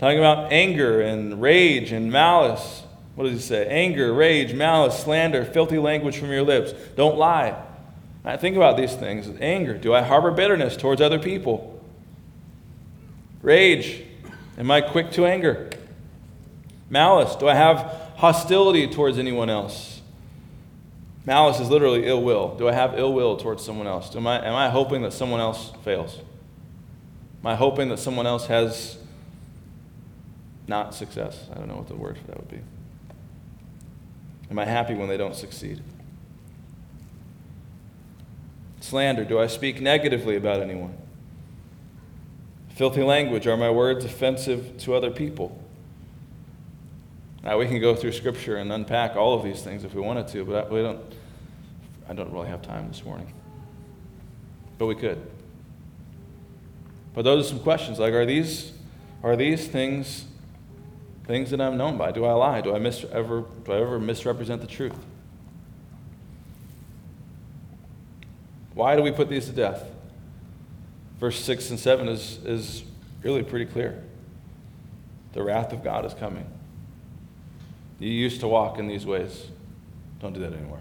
talking 0.00 0.18
about 0.18 0.52
anger 0.52 1.00
and 1.00 1.40
rage 1.40 1.92
and 1.92 2.10
malice 2.10 2.82
what 3.16 3.24
does 3.24 3.32
he 3.32 3.38
say? 3.40 3.66
Anger, 3.66 4.12
rage, 4.12 4.54
malice, 4.54 5.02
slander, 5.02 5.44
filthy 5.44 5.78
language 5.78 6.18
from 6.18 6.30
your 6.30 6.42
lips. 6.42 6.72
Don't 6.96 7.16
lie. 7.16 7.60
I 8.24 8.36
think 8.36 8.56
about 8.56 8.76
these 8.76 8.94
things. 8.94 9.28
Anger. 9.40 9.78
Do 9.78 9.94
I 9.94 10.02
harbor 10.02 10.30
bitterness 10.30 10.76
towards 10.76 11.00
other 11.00 11.18
people? 11.18 11.82
Rage. 13.40 14.02
Am 14.58 14.70
I 14.70 14.82
quick 14.82 15.10
to 15.12 15.24
anger? 15.24 15.70
Malice. 16.90 17.36
Do 17.36 17.48
I 17.48 17.54
have 17.54 17.78
hostility 18.16 18.86
towards 18.86 19.18
anyone 19.18 19.48
else? 19.48 20.02
Malice 21.24 21.58
is 21.58 21.70
literally 21.70 22.06
ill 22.06 22.22
will. 22.22 22.54
Do 22.56 22.68
I 22.68 22.72
have 22.72 22.98
ill 22.98 23.14
will 23.14 23.38
towards 23.38 23.64
someone 23.64 23.86
else? 23.86 24.14
Am 24.14 24.26
I, 24.26 24.46
am 24.46 24.54
I 24.54 24.68
hoping 24.68 25.02
that 25.02 25.12
someone 25.14 25.40
else 25.40 25.72
fails? 25.84 26.18
Am 27.40 27.46
I 27.46 27.54
hoping 27.54 27.88
that 27.88 27.98
someone 27.98 28.26
else 28.26 28.46
has 28.46 28.98
not 30.68 30.94
success? 30.94 31.46
I 31.50 31.58
don't 31.58 31.68
know 31.68 31.76
what 31.76 31.88
the 31.88 31.96
word 31.96 32.18
for 32.18 32.26
that 32.26 32.36
would 32.36 32.50
be. 32.50 32.60
Am 34.50 34.58
I 34.58 34.64
happy 34.64 34.94
when 34.94 35.08
they 35.08 35.16
don't 35.16 35.34
succeed? 35.34 35.82
Slander. 38.80 39.24
Do 39.24 39.40
I 39.40 39.48
speak 39.48 39.80
negatively 39.80 40.36
about 40.36 40.60
anyone? 40.60 40.96
Filthy 42.70 43.02
language. 43.02 43.46
Are 43.46 43.56
my 43.56 43.70
words 43.70 44.04
offensive 44.04 44.78
to 44.78 44.94
other 44.94 45.10
people? 45.10 45.58
Now, 47.42 47.58
we 47.58 47.66
can 47.66 47.80
go 47.80 47.94
through 47.94 48.12
Scripture 48.12 48.56
and 48.56 48.72
unpack 48.72 49.16
all 49.16 49.34
of 49.34 49.44
these 49.44 49.62
things 49.62 49.84
if 49.84 49.94
we 49.94 50.00
wanted 50.00 50.28
to, 50.28 50.44
but 50.44 50.70
we 50.70 50.82
don't, 50.82 51.00
I 52.08 52.12
don't 52.12 52.32
really 52.32 52.48
have 52.48 52.62
time 52.62 52.88
this 52.88 53.04
morning. 53.04 53.32
But 54.78 54.86
we 54.86 54.94
could. 54.94 55.24
But 57.14 57.22
those 57.22 57.46
are 57.46 57.48
some 57.48 57.60
questions 57.60 57.98
like, 57.98 58.12
are 58.12 58.26
these, 58.26 58.72
are 59.22 59.36
these 59.36 59.66
things 59.66 60.26
things 61.26 61.50
that 61.50 61.60
I'm 61.60 61.76
known 61.76 61.96
by? 61.96 62.12
Do 62.12 62.24
I 62.24 62.32
lie? 62.32 62.60
Do 62.60 62.74
I, 62.74 62.78
mis- 62.78 63.04
ever, 63.12 63.44
do 63.64 63.72
I 63.72 63.80
ever 63.80 63.98
misrepresent 63.98 64.60
the 64.60 64.66
truth? 64.66 64.96
Why 68.74 68.94
do 68.94 69.02
we 69.02 69.10
put 69.10 69.28
these 69.28 69.46
to 69.46 69.52
death? 69.52 69.90
Verse 71.18 71.38
6 71.40 71.70
and 71.70 71.80
7 71.80 72.08
is, 72.08 72.38
is 72.44 72.84
really 73.22 73.42
pretty 73.42 73.64
clear. 73.64 74.02
The 75.32 75.42
wrath 75.42 75.72
of 75.72 75.82
God 75.82 76.04
is 76.04 76.14
coming. 76.14 76.46
You 77.98 78.10
used 78.10 78.40
to 78.40 78.48
walk 78.48 78.78
in 78.78 78.86
these 78.86 79.06
ways. 79.06 79.46
Don't 80.20 80.32
do 80.32 80.40
that 80.40 80.52
anymore. 80.52 80.80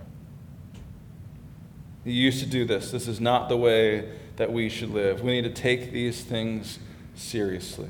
You 2.04 2.14
used 2.14 2.42
to 2.42 2.46
do 2.46 2.66
this. 2.66 2.92
This 2.92 3.08
is 3.08 3.20
not 3.20 3.50
the 3.50 3.58
way 3.58 4.12
that 4.36 4.52
we 4.52 4.70
should 4.70 4.92
live. 4.92 5.22
We 5.22 5.32
need 5.32 5.56
to 5.56 5.62
take 5.62 5.92
these 5.92 6.22
things 6.22 6.80
seriously. 7.16 7.90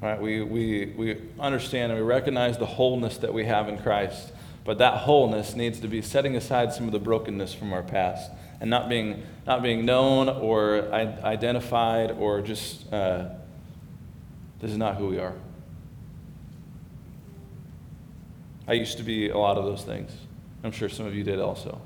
Right? 0.00 0.20
We, 0.20 0.42
we, 0.42 0.86
we 0.96 1.20
understand 1.40 1.90
and 1.90 2.00
we 2.00 2.06
recognize 2.06 2.56
the 2.56 2.66
wholeness 2.66 3.18
that 3.18 3.34
we 3.34 3.44
have 3.44 3.68
in 3.68 3.78
Christ, 3.78 4.32
but 4.64 4.78
that 4.78 4.98
wholeness 4.98 5.56
needs 5.56 5.80
to 5.80 5.88
be 5.88 6.02
setting 6.02 6.36
aside 6.36 6.72
some 6.72 6.86
of 6.86 6.92
the 6.92 7.00
brokenness 7.00 7.52
from 7.52 7.72
our 7.72 7.82
past 7.82 8.30
and 8.60 8.70
not 8.70 8.88
being, 8.88 9.22
not 9.46 9.62
being 9.62 9.84
known 9.84 10.28
or 10.28 10.92
identified 10.92 12.12
or 12.12 12.40
just, 12.42 12.92
uh, 12.92 13.28
this 14.60 14.70
is 14.70 14.76
not 14.76 14.96
who 14.96 15.08
we 15.08 15.18
are. 15.18 15.34
I 18.68 18.74
used 18.74 18.98
to 18.98 19.02
be 19.02 19.30
a 19.30 19.38
lot 19.38 19.56
of 19.56 19.64
those 19.64 19.82
things. 19.82 20.12
I'm 20.62 20.72
sure 20.72 20.88
some 20.88 21.06
of 21.06 21.14
you 21.14 21.24
did 21.24 21.40
also 21.40 21.80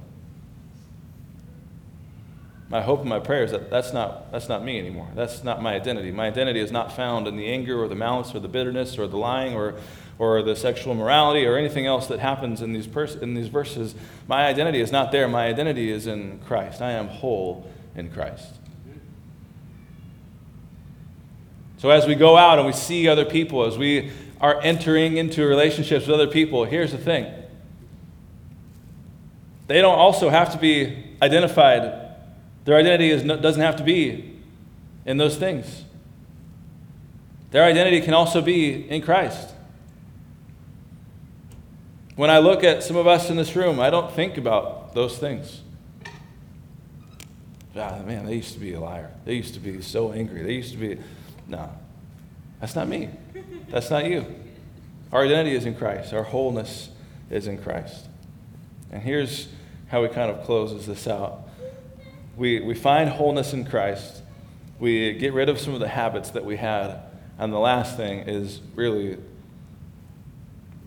my 2.68 2.80
hope 2.80 3.00
and 3.00 3.08
my 3.08 3.18
prayer 3.18 3.44
is 3.44 3.50
that 3.50 3.68
that's 3.70 3.92
not, 3.92 4.32
that's 4.32 4.48
not 4.48 4.64
me 4.64 4.78
anymore. 4.78 5.08
That's 5.14 5.44
not 5.44 5.62
my 5.62 5.74
identity. 5.74 6.10
My 6.10 6.26
identity 6.28 6.60
is 6.60 6.72
not 6.72 6.94
found 6.96 7.26
in 7.26 7.36
the 7.36 7.46
anger 7.46 7.82
or 7.82 7.88
the 7.88 7.94
malice 7.94 8.34
or 8.34 8.40
the 8.40 8.48
bitterness 8.48 8.98
or 8.98 9.06
the 9.06 9.18
lying 9.18 9.54
or, 9.54 9.74
or 10.18 10.42
the 10.42 10.56
sexual 10.56 10.94
morality 10.94 11.44
or 11.44 11.56
anything 11.56 11.86
else 11.86 12.06
that 12.06 12.18
happens 12.18 12.62
in 12.62 12.72
these, 12.72 12.86
pers- 12.86 13.16
in 13.16 13.34
these 13.34 13.48
verses. 13.48 13.94
My 14.26 14.46
identity 14.46 14.80
is 14.80 14.90
not 14.90 15.12
there. 15.12 15.28
My 15.28 15.46
identity 15.46 15.90
is 15.90 16.06
in 16.06 16.38
Christ. 16.46 16.80
I 16.80 16.92
am 16.92 17.08
whole 17.08 17.70
in 17.94 18.10
Christ. 18.10 18.54
So 21.76 21.90
as 21.90 22.06
we 22.06 22.14
go 22.14 22.36
out 22.36 22.58
and 22.58 22.66
we 22.66 22.72
see 22.72 23.08
other 23.08 23.24
people, 23.24 23.66
as 23.66 23.76
we 23.76 24.12
are 24.40 24.60
entering 24.62 25.16
into 25.16 25.44
relationships 25.44 26.06
with 26.06 26.14
other 26.14 26.28
people, 26.28 26.64
here's 26.64 26.92
the 26.92 26.98
thing. 26.98 27.26
They 29.66 29.80
don't 29.80 29.98
also 29.98 30.30
have 30.30 30.52
to 30.52 30.58
be 30.58 31.04
identified 31.20 32.01
their 32.64 32.76
identity 32.76 33.10
is, 33.10 33.22
doesn't 33.22 33.60
have 33.60 33.76
to 33.76 33.82
be 33.82 34.40
in 35.04 35.16
those 35.16 35.36
things. 35.36 35.84
Their 37.50 37.64
identity 37.64 38.00
can 38.00 38.14
also 38.14 38.40
be 38.40 38.88
in 38.88 39.02
Christ. 39.02 39.50
When 42.16 42.30
I 42.30 42.38
look 42.38 42.62
at 42.62 42.82
some 42.82 42.96
of 42.96 43.06
us 43.06 43.30
in 43.30 43.36
this 43.36 43.56
room, 43.56 43.80
I 43.80 43.90
don't 43.90 44.12
think 44.12 44.36
about 44.36 44.94
those 44.94 45.18
things. 45.18 45.60
Ah, 47.74 47.98
man, 48.04 48.26
they 48.26 48.34
used 48.36 48.52
to 48.52 48.60
be 48.60 48.74
a 48.74 48.80
liar. 48.80 49.10
They 49.24 49.34
used 49.34 49.54
to 49.54 49.60
be 49.60 49.80
so 49.80 50.12
angry. 50.12 50.42
They 50.42 50.52
used 50.52 50.72
to 50.72 50.78
be. 50.78 50.98
No, 51.48 51.70
that's 52.60 52.76
not 52.76 52.86
me. 52.86 53.08
That's 53.70 53.90
not 53.90 54.06
you. 54.06 54.26
Our 55.10 55.24
identity 55.24 55.56
is 55.56 55.66
in 55.66 55.74
Christ, 55.74 56.12
our 56.12 56.22
wholeness 56.22 56.90
is 57.30 57.46
in 57.46 57.58
Christ. 57.58 58.06
And 58.90 59.02
here's 59.02 59.48
how 59.88 60.02
he 60.02 60.08
kind 60.08 60.30
of 60.30 60.44
closes 60.44 60.86
this 60.86 61.06
out 61.06 61.48
we, 62.36 62.60
we 62.60 62.74
find 62.74 63.10
wholeness 63.10 63.52
in 63.52 63.64
Christ. 63.64 64.22
We 64.78 65.12
get 65.12 65.32
rid 65.32 65.48
of 65.48 65.58
some 65.58 65.74
of 65.74 65.80
the 65.80 65.88
habits 65.88 66.30
that 66.30 66.44
we 66.44 66.56
had. 66.56 67.00
And 67.38 67.52
the 67.52 67.58
last 67.58 67.96
thing 67.96 68.20
is 68.20 68.60
really, 68.74 69.18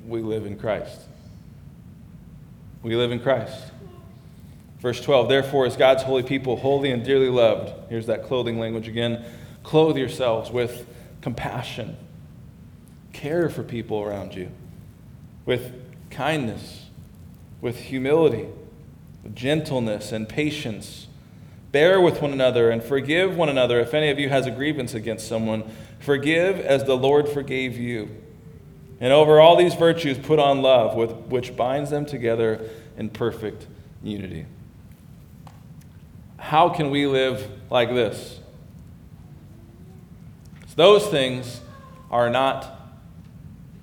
we 0.08 0.21
live 0.21 0.45
in 0.45 0.58
Christ. 0.58 1.01
We 2.81 2.95
live 2.95 3.12
in 3.12 3.19
Christ. 3.19 3.71
Verse 4.79 5.01
12, 5.01 5.29
therefore, 5.29 5.65
as 5.65 5.75
God's 5.75 6.03
holy 6.03 6.21
people, 6.21 6.58
holy 6.58 6.91
and 6.91 7.03
dearly 7.03 7.29
loved, 7.29 7.73
here's 7.89 8.05
that 8.05 8.25
clothing 8.25 8.60
language 8.60 8.88
again, 8.88 9.25
clothe 9.63 9.97
yourselves 9.97 10.51
with 10.51 10.86
compassion, 11.21 11.97
care 13.12 13.49
for 13.49 13.63
people 13.63 14.03
around 14.03 14.36
you, 14.36 14.51
with 15.45 15.73
kindness, 16.12 16.86
with 17.62 17.79
humility, 17.79 18.47
with 19.23 19.36
gentleness 19.36 20.12
and 20.12 20.29
patience. 20.29 21.08
Bear 21.75 21.99
with 21.99 22.21
one 22.21 22.31
another 22.31 22.69
and 22.69 22.81
forgive 22.81 23.35
one 23.35 23.49
another 23.49 23.81
if 23.81 23.93
any 23.93 24.09
of 24.09 24.17
you 24.17 24.29
has 24.29 24.45
a 24.45 24.51
grievance 24.51 24.93
against 24.93 25.27
someone. 25.27 25.69
Forgive 25.99 26.57
as 26.57 26.85
the 26.85 26.95
Lord 26.95 27.27
forgave 27.27 27.77
you. 27.77 28.15
And 29.01 29.11
over 29.11 29.41
all 29.41 29.57
these 29.57 29.73
virtues, 29.73 30.17
put 30.17 30.39
on 30.39 30.61
love, 30.61 30.95
with, 30.95 31.11
which 31.27 31.57
binds 31.57 31.89
them 31.89 32.05
together 32.05 32.69
in 32.95 33.09
perfect 33.09 33.67
unity. 34.01 34.45
How 36.38 36.69
can 36.69 36.91
we 36.91 37.07
live 37.07 37.45
like 37.69 37.89
this? 37.89 38.39
Those 40.77 41.05
things 41.07 41.59
are 42.09 42.29
not 42.29 42.79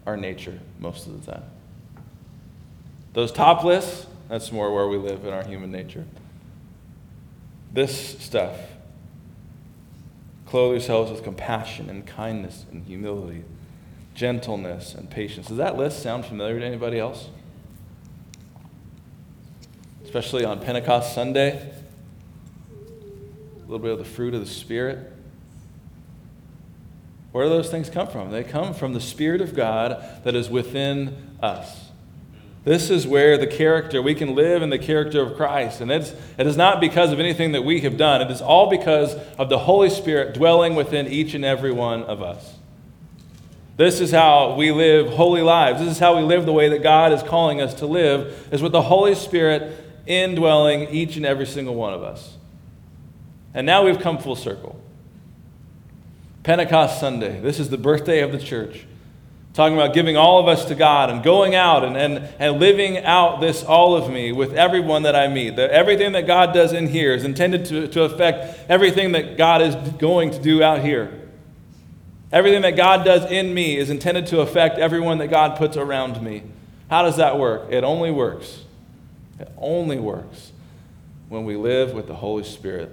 our 0.07 0.17
nature 0.17 0.59
most 0.81 1.07
of 1.07 1.27
the 1.27 1.33
time. 1.33 1.45
Those 3.13 3.33
top 3.33 3.65
lists, 3.65 4.07
that's 4.31 4.51
more 4.51 4.75
where 4.75 4.89
we 4.89 4.97
live 4.97 5.27
in 5.27 5.35
our 5.35 5.45
human 5.45 5.71
nature. 5.71 6.07
This 7.73 8.19
stuff, 8.21 8.57
clothe 10.45 10.73
yourselves 10.73 11.11
with 11.11 11.25
compassion 11.25 11.89
and 11.89 12.07
kindness 12.07 12.67
and 12.71 12.85
humility, 12.85 13.45
gentleness 14.15 14.95
and 14.95 15.09
patience. 15.09 15.49
Does 15.49 15.57
that 15.57 15.79
list 15.79 16.03
sound 16.03 16.27
familiar 16.27 16.61
to 16.61 16.67
anybody 16.67 16.99
else? 16.99 17.29
Especially 20.05 20.45
on 20.45 20.61
Pentecost 20.61 21.15
Sunday 21.15 21.73
A 22.71 23.61
little 23.61 23.79
bit 23.79 23.93
of 23.93 23.99
the 23.99 24.05
fruit 24.05 24.35
of 24.35 24.41
the 24.41 24.47
Spirit. 24.47 25.11
Where 27.33 27.47
do 27.47 27.51
those 27.51 27.71
things 27.71 27.89
come 27.89 28.09
from? 28.09 28.31
They 28.31 28.45
come 28.45 28.75
from 28.75 28.93
the 28.93 29.01
Spirit 29.01 29.41
of 29.41 29.57
God 29.57 30.05
that 30.25 30.35
is 30.35 30.51
within 30.51 31.17
us. 31.43 31.92
This 32.65 32.91
is 32.91 33.07
where 33.07 33.37
the 33.37 33.47
character, 33.47 34.01
we 34.01 34.15
can 34.15 34.37
live 34.37 34.63
in 34.63 34.71
the 34.71 34.79
character 34.79 35.21
of 35.21 35.37
Christ. 35.37 35.81
And 35.81 35.91
it's, 35.91 36.15
it 36.39 36.47
is 36.47 36.57
not 36.57 36.81
because 36.81 37.11
of 37.11 37.19
anything 37.19 37.53
that 37.53 37.63
we 37.63 37.81
have 37.81 37.97
done, 37.97 38.21
it 38.21 38.31
is 38.31 38.41
all 38.41 38.71
because 38.71 39.15
of 39.37 39.49
the 39.49 39.59
Holy 39.59 39.91
Spirit 39.91 40.35
dwelling 40.35 40.77
within 40.77 41.09
each 41.09 41.35
and 41.35 41.45
every 41.45 41.73
one 41.73 42.05
of 42.05 42.23
us. 42.23 42.55
This 43.77 44.01
is 44.01 44.13
how 44.13 44.55
we 44.55 44.71
live 44.71 45.09
holy 45.15 45.43
lives. 45.43 45.81
This 45.81 45.91
is 45.91 45.99
how 45.99 46.17
we 46.17 46.23
live 46.23 46.47
the 46.47 46.53
way 46.53 46.69
that 46.69 46.83
God 46.83 47.13
is 47.13 47.23
calling 47.23 47.61
us 47.61 47.75
to 47.75 47.87
live, 47.87 48.49
is 48.53 48.63
with 48.63 48.73
the 48.73 48.83
Holy 48.83 49.15
Spirit 49.15 49.77
indwelling 50.07 50.83
each 50.91 51.17
and 51.17 51.27
every 51.27 51.47
single 51.47 51.75
one 51.75 51.93
of 51.93 52.03
us. 52.03 52.37
And 53.55 53.67
now 53.67 53.85
we've 53.85 53.99
come 53.99 54.19
full 54.19 54.37
circle. 54.37 54.79
Pentecost 56.43 57.01
Sunday, 57.01 57.41
this 57.41 57.59
is 57.59 57.71
the 57.71 57.79
birthday 57.79 58.21
of 58.21 58.31
the 58.31 58.39
church. 58.39 58.87
Talking 59.55 59.77
about 59.77 59.93
giving 59.93 60.17
all 60.17 60.41
of 60.41 60.49
us 60.49 60.65
to 60.67 60.75
God 60.75 61.11
and 61.11 61.23
going 61.23 61.55
out 61.55 61.85
and, 61.85 61.95
and, 61.95 62.27
and 62.39 62.59
living 62.59 62.99
out 62.99 63.43
this 63.43 63.63
all 63.63 63.95
of 63.95 64.11
me 64.11 64.33
with 64.33 64.55
everyone 64.55 65.03
that 65.03 65.15
I 65.15 65.29
meet. 65.29 65.57
That 65.57 65.71
everything 65.71 66.13
that 66.13 66.27
God 66.27 66.55
does 66.55 66.73
in 66.73 66.89
here 66.89 67.15
is 67.15 67.25
intended 67.25 67.67
to, 67.67 67.87
to 67.89 68.05
affect 68.05 68.71
everything 68.71 69.13
that 69.13 69.37
God 69.37 69.61
is 69.61 69.75
going 69.99 70.31
to 70.31 70.39
do 70.39 70.63
out 70.63 70.81
here. 70.81 71.23
Everything 72.33 72.63
that 72.63 72.77
God 72.77 73.05
does 73.05 73.31
in 73.31 73.53
me 73.53 73.77
is 73.77 73.91
intended 73.91 74.27
to 74.29 74.41
affect 74.41 74.79
everyone 74.79 75.19
that 75.19 75.29
God 75.29 75.59
puts 75.59 75.77
around 75.77 76.23
me. 76.23 76.45
How 76.89 77.03
does 77.03 77.19
that 77.19 77.39
work? 77.39 77.71
It 77.71 77.85
only 77.85 78.11
works. 78.11 78.65
It 79.39 79.53
only 79.59 79.99
works 79.99 80.53
when 81.29 81.45
we 81.45 81.57
live 81.57 81.93
with 81.93 82.07
the 82.07 82.15
Holy 82.15 82.45
Spirit 82.45 82.91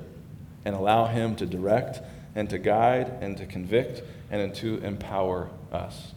and 0.66 0.76
allow 0.76 1.06
Him 1.06 1.38
to 1.38 1.46
direct 1.46 2.02
and 2.36 2.50
to 2.50 2.58
guide 2.58 3.14
and 3.22 3.38
to 3.38 3.46
convict 3.46 4.02
and 4.30 4.54
to 4.56 4.78
empower 4.84 5.50
us. 5.72 6.12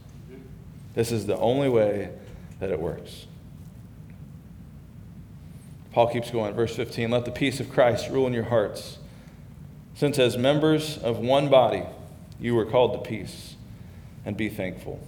This 0.95 1.13
is 1.13 1.27
the 1.27 1.37
only 1.39 1.69
way 1.69 2.11
that 2.61 2.71
it 2.71 2.81
works. 2.81 3.27
Paul 5.93 6.09
keeps 6.09 6.31
going, 6.31 6.55
verse 6.55 6.75
15 6.75 7.11
Let 7.11 7.25
the 7.25 7.31
peace 7.31 7.61
of 7.61 7.69
Christ 7.69 8.11
rule 8.11 8.27
in 8.27 8.33
your 8.33 8.45
hearts, 8.45 8.99
since 9.95 10.19
as 10.19 10.37
members 10.37 10.99
of 10.99 11.19
one 11.19 11.49
body 11.49 11.85
you 12.41 12.55
were 12.55 12.65
called 12.65 12.93
to 12.93 13.09
peace, 13.09 13.57
and 14.25 14.37
be 14.37 14.49
thankful. 14.49 15.01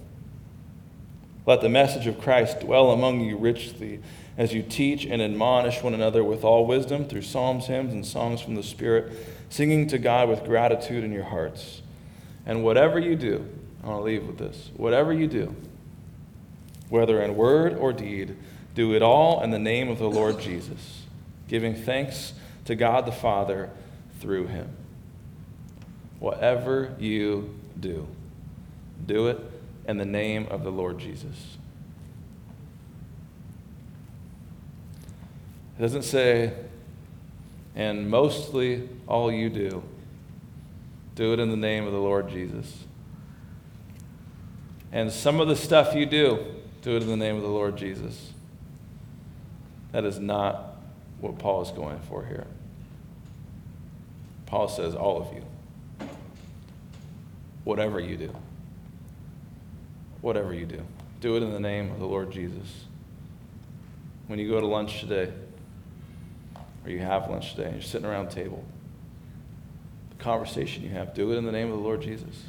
Let 1.45 1.61
the 1.61 1.69
message 1.69 2.07
of 2.07 2.19
Christ 2.19 2.61
dwell 2.61 2.91
among 2.91 3.21
you 3.21 3.37
richly 3.37 3.99
as 4.37 4.53
you 4.53 4.63
teach 4.63 5.05
and 5.05 5.21
admonish 5.21 5.81
one 5.83 5.93
another 5.93 6.23
with 6.23 6.43
all 6.43 6.65
wisdom 6.65 7.05
through 7.05 7.21
psalms, 7.21 7.67
hymns, 7.67 7.93
and 7.93 8.05
songs 8.05 8.41
from 8.41 8.55
the 8.55 8.63
Spirit, 8.63 9.13
singing 9.49 9.87
to 9.87 9.97
God 9.97 10.27
with 10.27 10.43
gratitude 10.43 11.03
in 11.03 11.11
your 11.11 11.23
hearts. 11.23 11.81
And 12.45 12.63
whatever 12.63 12.99
you 12.99 13.15
do, 13.15 13.47
I 13.83 13.87
want 13.87 13.99
to 13.99 14.03
leave 14.03 14.25
with 14.25 14.37
this 14.37 14.71
whatever 14.75 15.13
you 15.13 15.27
do, 15.27 15.55
whether 16.89 17.21
in 17.21 17.35
word 17.35 17.75
or 17.77 17.93
deed, 17.93 18.35
do 18.73 18.93
it 18.93 19.01
all 19.01 19.41
in 19.41 19.51
the 19.51 19.59
name 19.59 19.89
of 19.89 19.99
the 19.99 20.09
Lord 20.09 20.39
Jesus, 20.39 21.03
giving 21.47 21.75
thanks 21.75 22.33
to 22.65 22.75
God 22.75 23.05
the 23.05 23.11
Father 23.11 23.69
through 24.19 24.47
him. 24.47 24.69
Whatever 26.19 26.95
you 26.99 27.57
do, 27.79 28.07
do 29.05 29.27
it 29.27 29.39
in 29.87 29.97
the 29.97 30.05
name 30.05 30.47
of 30.49 30.63
the 30.63 30.71
Lord 30.71 30.97
Jesus. 30.99 31.57
It 35.77 35.81
doesn't 35.81 36.03
say, 36.03 36.53
and 37.75 38.09
mostly 38.09 38.87
all 39.07 39.31
you 39.31 39.49
do, 39.49 39.83
do 41.15 41.33
it 41.33 41.39
in 41.39 41.49
the 41.49 41.57
name 41.57 41.85
of 41.85 41.91
the 41.91 41.99
Lord 41.99 42.29
Jesus. 42.29 42.85
And 44.91 45.11
some 45.11 45.41
of 45.41 45.47
the 45.47 45.55
stuff 45.55 45.93
you 45.93 46.05
do, 46.05 46.54
do 46.85 46.95
it 46.95 47.01
in 47.01 47.09
the 47.09 47.17
name 47.17 47.35
of 47.35 47.41
the 47.41 47.47
Lord 47.47 47.77
Jesus. 47.77 48.31
That 49.91 50.05
is 50.05 50.19
not 50.19 50.75
what 51.19 51.39
Paul 51.39 51.63
is 51.63 51.71
going 51.71 51.97
for 52.07 52.23
here. 52.23 52.45
Paul 54.45 54.67
says, 54.67 54.93
all 54.93 55.19
of 55.19 55.33
you. 55.33 56.07
Whatever 57.63 57.99
you 57.99 58.17
do. 58.17 58.35
Whatever 60.21 60.53
you 60.53 60.67
do. 60.67 60.79
Do 61.21 61.35
it 61.37 61.41
in 61.41 61.51
the 61.51 61.59
name 61.59 61.89
of 61.89 61.97
the 61.97 62.05
Lord 62.05 62.31
Jesus. 62.31 62.85
When 64.27 64.37
you 64.37 64.47
go 64.47 64.61
to 64.61 64.67
lunch 64.67 64.99
today, 64.99 65.33
or 66.85 66.91
you 66.91 66.99
have 66.99 67.31
lunch 67.31 67.55
today 67.55 67.65
and 67.65 67.73
you're 67.73 67.81
sitting 67.81 68.05
around 68.05 68.29
the 68.29 68.35
table, 68.35 68.63
the 70.15 70.23
conversation 70.23 70.83
you 70.83 70.89
have, 70.89 71.15
do 71.15 71.31
it 71.31 71.35
in 71.35 71.45
the 71.45 71.51
name 71.51 71.71
of 71.71 71.77
the 71.77 71.83
Lord 71.83 72.03
Jesus. 72.03 72.43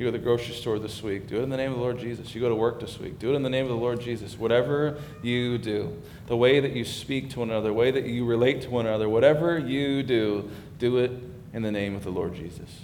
You 0.00 0.06
go 0.06 0.12
to 0.12 0.16
the 0.16 0.24
grocery 0.24 0.54
store 0.54 0.78
this 0.78 1.02
week, 1.02 1.26
do 1.26 1.40
it 1.40 1.42
in 1.42 1.50
the 1.50 1.58
name 1.58 1.72
of 1.72 1.76
the 1.76 1.82
Lord 1.82 1.98
Jesus. 1.98 2.34
You 2.34 2.40
go 2.40 2.48
to 2.48 2.54
work 2.54 2.80
this 2.80 2.98
week, 2.98 3.18
do 3.18 3.32
it 3.32 3.36
in 3.36 3.42
the 3.42 3.50
name 3.50 3.66
of 3.66 3.70
the 3.70 3.76
Lord 3.76 4.00
Jesus. 4.00 4.38
Whatever 4.38 4.96
you 5.22 5.58
do, 5.58 6.00
the 6.26 6.38
way 6.38 6.58
that 6.58 6.72
you 6.72 6.86
speak 6.86 7.28
to 7.32 7.40
one 7.40 7.50
another, 7.50 7.68
the 7.68 7.74
way 7.74 7.90
that 7.90 8.06
you 8.06 8.24
relate 8.24 8.62
to 8.62 8.70
one 8.70 8.86
another, 8.86 9.10
whatever 9.10 9.58
you 9.58 10.02
do, 10.02 10.48
do 10.78 10.96
it 10.96 11.10
in 11.52 11.60
the 11.60 11.70
name 11.70 11.94
of 11.94 12.02
the 12.02 12.08
Lord 12.08 12.34
Jesus. 12.34 12.80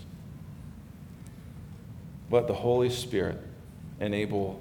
Let 2.31 2.49
the 2.49 2.53
Holy 2.53 2.91
Spirit 2.91 3.41
enable 3.99 4.61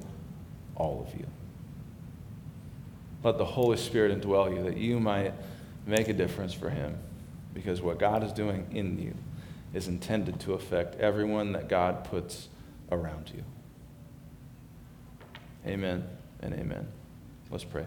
all 0.78 1.06
of 1.06 1.20
you. 1.20 1.28
Let 3.22 3.38
the 3.38 3.44
Holy 3.44 3.76
Spirit 3.76 4.18
indwell 4.18 4.56
you 4.56 4.64
that 4.64 4.78
you 4.78 5.02
might 5.02 5.34
make 5.86 6.08
a 6.08 6.14
difference 6.14 6.54
for 6.54 6.70
Him. 6.70 6.98
Because 7.54 7.82
what 7.82 8.00
God 8.00 8.24
is 8.24 8.32
doing 8.32 8.66
in 8.72 8.98
you 8.98 9.14
is 9.76 9.90
intended 9.90 10.40
to 10.40 10.54
affect 10.54 10.96
everyone 11.02 11.52
that 11.52 11.68
God 11.68 12.06
puts 12.06 12.48
around 12.92 13.30
you. 13.36 13.44
Amen 15.68 16.08
and 16.40 16.54
amen. 16.54 16.88
Let's 17.52 17.66
pray. 17.66 17.84